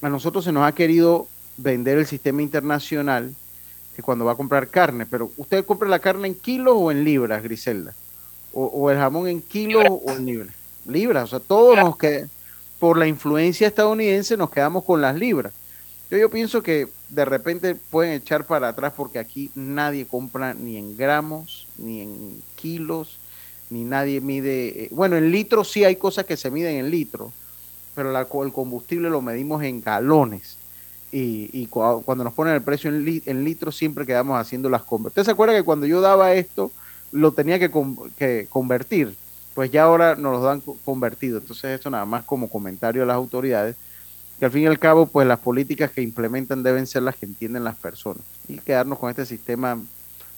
[0.01, 3.35] A nosotros se nos ha querido vender el sistema internacional
[3.95, 7.05] que cuando va a comprar carne, pero usted compra la carne en kilos o en
[7.05, 7.95] libras, Griselda,
[8.53, 10.55] o, o el jamón en kilos o en libras.
[10.87, 11.25] libras.
[11.25, 12.27] O sea, todos nos que
[12.83, 15.53] por la influencia estadounidense nos quedamos con las libras.
[16.11, 20.77] Yo, yo pienso que de repente pueden echar para atrás porque aquí nadie compra ni
[20.77, 23.19] en gramos, ni en kilos,
[23.71, 24.87] ni nadie mide.
[24.87, 27.33] eh, Bueno, en litros sí hay cosas que se miden en litros,
[27.95, 30.57] pero el combustible lo medimos en galones.
[31.13, 34.83] Y, y cua- cuando nos ponen el precio en, li- litros siempre quedamos haciendo las
[34.83, 35.13] compras.
[35.13, 36.73] ¿Usted se acuerda que cuando yo daba esto
[37.13, 37.71] lo tenía que
[38.51, 39.17] convertir?
[39.55, 41.39] Pues ya ahora nos lo dan co- convertido.
[41.39, 43.77] Entonces esto nada más como comentario a las autoridades,
[44.39, 47.27] que al fin y al cabo pues las políticas que implementan deben ser las que
[47.27, 48.23] entienden las personas.
[48.49, 49.79] Y quedarnos con este sistema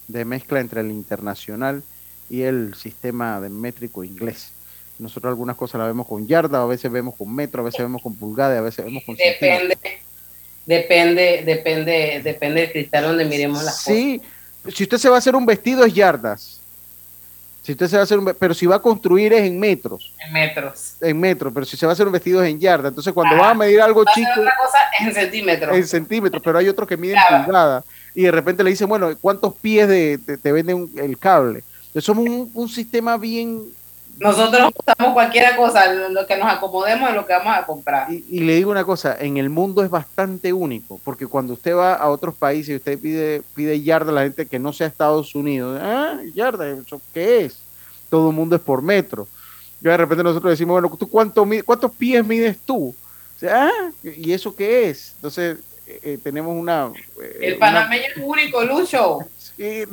[0.09, 1.83] de mezcla entre el internacional
[2.29, 4.51] y el sistema de métrico inglés.
[4.99, 8.03] Nosotros algunas cosas las vemos con yarda, a veces vemos con metro, a veces vemos
[8.03, 9.69] con pulgada, a veces vemos con centímetro.
[9.69, 9.99] Depende,
[10.67, 13.87] depende, depende, depende del cristal donde miremos las cosas.
[13.87, 14.21] Sí,
[14.73, 16.61] si usted se va a hacer un vestido es yardas.
[17.65, 20.13] Si usted se va a hacer un, pero si va a construir es en metros,
[20.25, 20.97] En metros.
[21.01, 22.91] en metros, pero si se va a hacer un vestido es en yardas.
[22.91, 25.75] Entonces cuando va a medir algo Va a ser chico cosa en centímetros.
[25.77, 27.45] en centímetros, pero hay otros que miden Claro.
[27.47, 27.85] pulgadas
[28.15, 31.65] y de repente le dicen, bueno, ¿cuántos pies de, te, te venden el cable?
[31.87, 33.63] Entonces somos un, un sistema bien
[34.19, 38.13] Nosotros usamos cualquier cosa, lo que nos acomodemos es lo que vamos a comprar.
[38.13, 41.75] Y, y le digo una cosa, en el mundo es bastante único, porque cuando usted
[41.75, 44.87] va a otros países y usted pide, pide yarda a la gente que no sea
[44.87, 47.59] Estados Unidos, ah, yarda, ¿eso qué es?
[48.09, 49.27] Todo el mundo es por metro.
[49.81, 52.95] Y de repente nosotros decimos, bueno, ¿tú cuánto, ¿cuántos pies mides tú?
[53.37, 55.13] O sea, ah, ¿y eso qué es?
[55.17, 56.91] Entonces, eh, eh, tenemos una...
[57.21, 59.19] eh, El una- panameño es único, Lucho.
[59.57, 59.85] Sí,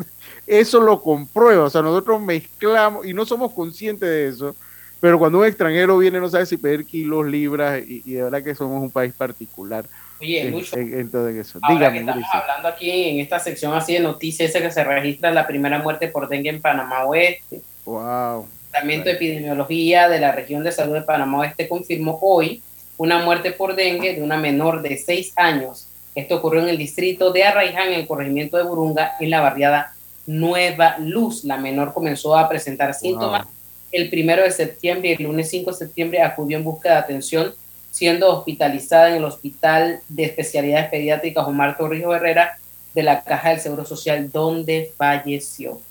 [0.60, 1.64] eso lo comprueba.
[1.66, 4.56] O sea, nosotros mezclamos y no somos conscientes de eso.
[5.00, 8.44] Pero cuando un extranjero viene, no sabe si pedir kilos, libras, y, y de verdad
[8.44, 9.86] que somos un país particular.
[10.20, 11.58] Oye, en, Lucho, en- en todo eso.
[11.64, 12.42] Ahora que Dígame, estamos Grisel.
[12.42, 16.28] hablando aquí en esta sección así de noticias, que se registra la primera muerte por
[16.30, 17.62] dengue en Panamá Oeste.
[17.86, 18.42] Wow.
[18.44, 22.62] El Departamento de Epidemiología de la región de salud de Panamá Oeste confirmó hoy
[22.98, 25.88] una muerte por dengue de una menor de 6 años.
[26.14, 29.96] Esto ocurrió en el distrito de Arraiján, en el corregimiento de Burunga, en la barriada
[30.40, 31.44] Nueva Luz.
[31.44, 33.48] La menor comenzó a presentar síntomas
[33.92, 37.54] el primero de septiembre y el lunes 5 de septiembre acudió en busca de atención,
[37.92, 42.58] siendo hospitalizada en el Hospital de Especialidades Pediátricas Omar Torrijos Herrera
[42.94, 45.82] de la Caja del Seguro Social, donde falleció.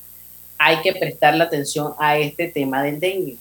[0.56, 3.36] Hay que prestarle atención a este tema del dengue.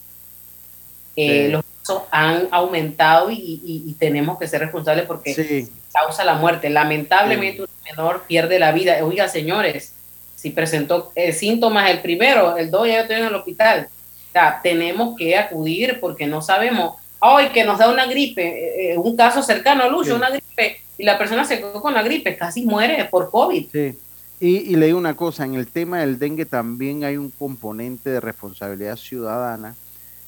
[1.16, 1.52] Eh, Sí.
[1.52, 5.68] Los casos han aumentado y, y- y tenemos que ser responsables porque Sí.
[5.92, 6.68] causa la muerte.
[6.70, 8.98] Lamentablemente, un menor pierde la vida.
[9.02, 9.94] Oiga, señores,
[10.40, 13.88] si presentó eh, síntomas el primero, el dos ya estoy en el hospital.
[14.28, 16.96] O sea, tenemos que acudir porque no sabemos.
[17.20, 20.12] Ay, que nos da una gripe, eh, eh, un caso cercano a Lucho, Sí.
[20.12, 23.66] una gripe, y la persona se quedó con la gripe, casi muere por COVID.
[23.70, 23.98] Sí.
[24.40, 28.08] Y, y le digo una cosa, en el tema del dengue también hay un componente
[28.08, 29.74] de responsabilidad ciudadana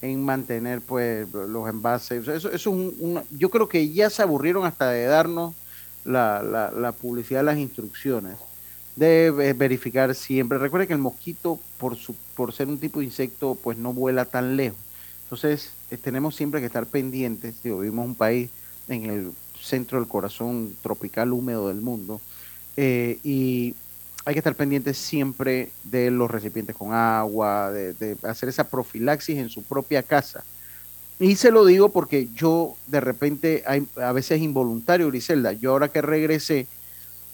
[0.03, 2.29] en mantener pues los envases.
[2.29, 5.55] Eso, eso es un, una- yo creo que ya se aburrieron hasta de darnos
[6.05, 8.35] la, la, la publicidad de las instrucciones.
[8.95, 10.59] De ve- verificar siempre.
[10.59, 14.27] Recuerde que el mosquito, por, su, por ser un tipo de insecto, pues no vuela
[14.27, 14.79] tan lejos.
[15.25, 17.63] Entonces, eh, tenemos siempre que estar pendientes.
[17.63, 18.51] Digo, vivimos un país
[18.89, 22.23] en el centro del corazón tropical húmedo del mundo.
[22.77, 23.77] eh, y
[24.25, 29.39] hay que estar pendientes siempre de los recipientes con agua, de, de hacer esa profilaxis
[29.39, 30.45] en su propia casa.
[31.19, 35.71] Y se lo digo porque yo de repente, hay, a veces es involuntario, Griselda, yo
[35.73, 36.69] ahora que regresé,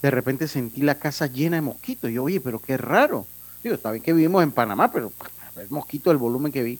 [0.01, 2.09] de repente sentí la casa llena de mosquitos.
[2.09, 3.25] Y yo, oye, pero qué raro.
[3.63, 5.11] Digo, está bien que vivimos en Panamá, pero
[5.57, 6.79] el mosquito, el volumen que vi.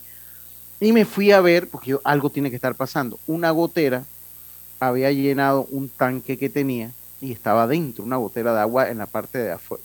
[0.80, 3.20] Y me fui a ver, porque algo tiene que estar pasando.
[3.28, 4.06] Una gotera
[4.80, 9.06] había llenado un tanque que tenía y estaba adentro, una gotera de agua en la
[9.06, 9.40] parte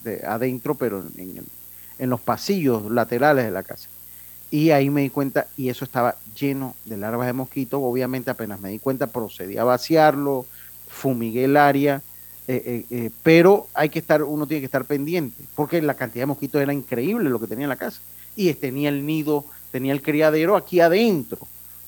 [0.05, 1.05] de, adentro, pero
[1.99, 3.89] en los pasillos laterales de la casa.
[4.53, 7.81] Y ahí me di cuenta, y eso estaba lleno de larvas de mosquitos.
[7.83, 10.47] Obviamente, apenas me di cuenta, procedí a vaciarlo,
[10.87, 12.03] fumigué el área,
[12.47, 16.23] eh, eh, eh, pero hay que estar, uno tiene que estar pendiente, porque la cantidad
[16.23, 18.01] de mosquitos era increíble lo que tenía en la casa.
[18.37, 21.39] Y tenía el nido, tenía el criadero aquí adentro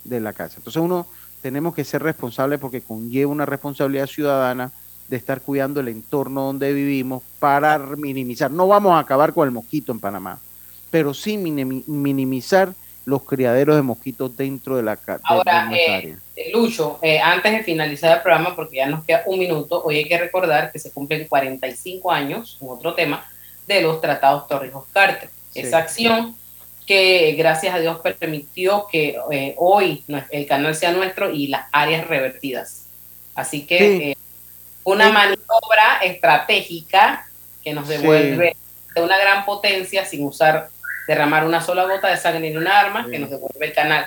[0.04, 0.54] de la casa.
[0.58, 1.06] Entonces uno
[1.42, 4.70] tenemos que ser responsables porque conlleva una responsabilidad ciudadana
[5.08, 8.50] de estar cuidando el entorno donde vivimos para minimizar.
[8.50, 10.38] No vamos a acabar con el mosquito en Panamá,
[10.90, 12.74] pero sí minimi- minimizar
[13.06, 16.18] los criaderos de mosquitos dentro de la de- Ahora, eh, área.
[16.36, 19.96] eh, Lucho, eh, antes de finalizar el programa, porque ya nos queda un minuto, hoy
[19.98, 23.24] hay que recordar que se cumplen 45 años, un otro tema,
[23.66, 25.30] de los tratados Torrijos-Carter.
[25.52, 25.60] Sí.
[25.60, 26.36] Esa acción
[26.84, 32.06] que gracias a Dios permitió que eh, hoy el canal sea nuestro y las áreas
[32.06, 32.86] revertidas.
[33.34, 34.16] Así que Sí.
[34.84, 37.26] una maniobra estratégica
[37.64, 38.56] que nos devuelve
[38.94, 40.68] de una gran potencia sin usar
[41.06, 44.06] derramar una sola gota de sangre ni una arma, que nos devuelve el canal.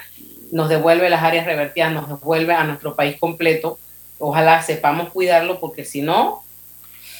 [0.51, 3.77] nos devuelve las áreas revertidas, nos devuelve a nuestro país completo.
[4.17, 6.43] Ojalá sepamos cuidarlo porque si no...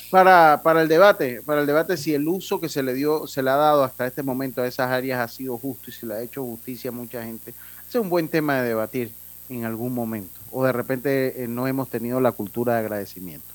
[0.09, 3.43] Para, para el debate, para el debate si el uso que se le dio, se
[3.43, 6.15] le ha dado hasta este momento a esas áreas ha sido justo y se le
[6.15, 7.53] ha hecho justicia a mucha gente,
[7.88, 9.11] es un buen tema de debatir
[9.49, 10.34] en algún momento.
[10.51, 13.47] O de repente eh, no hemos tenido la cultura de agradecimiento.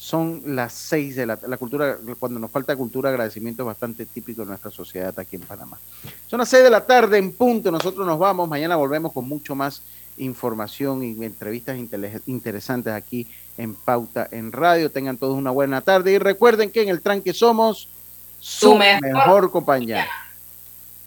[0.00, 4.06] Son las seis de la, la cultura, cuando nos falta cultura de agradecimiento es bastante
[4.06, 5.78] típico de nuestra sociedad aquí en Panamá.
[6.26, 9.54] Son las seis de la tarde en punto, nosotros nos vamos, mañana volvemos con mucho
[9.54, 9.82] más
[10.16, 11.76] información y entrevistas
[12.24, 13.26] interesantes aquí
[13.58, 14.90] en Pauta en Radio.
[14.90, 17.86] Tengan todos una buena tarde y recuerden que en el tranque somos
[18.40, 20.08] su, mejor, mejor compañía.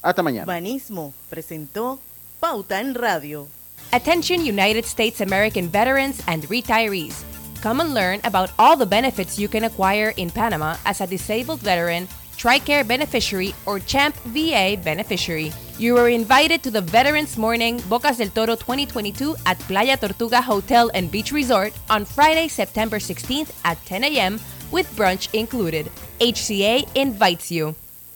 [0.03, 0.45] Hasta mañana.
[0.45, 1.99] Banismo presentó
[2.39, 3.47] Pauta en Radio.
[3.91, 7.32] Attention United States American veterans and retirees.
[7.63, 11.61] Come and learn about all the benefits you can acquire in Panama as a disabled
[11.61, 15.53] veteran, TRICARE beneficiary, or CHAMP VA beneficiary.
[15.79, 20.91] You are invited to the Veterans Morning Bocas del Toro 2022 at Playa Tortuga Hotel
[20.93, 24.41] and Beach Resort on Friday, September 16th at 10 a.m.
[24.69, 25.89] with brunch included.
[26.19, 27.75] HCA invites you.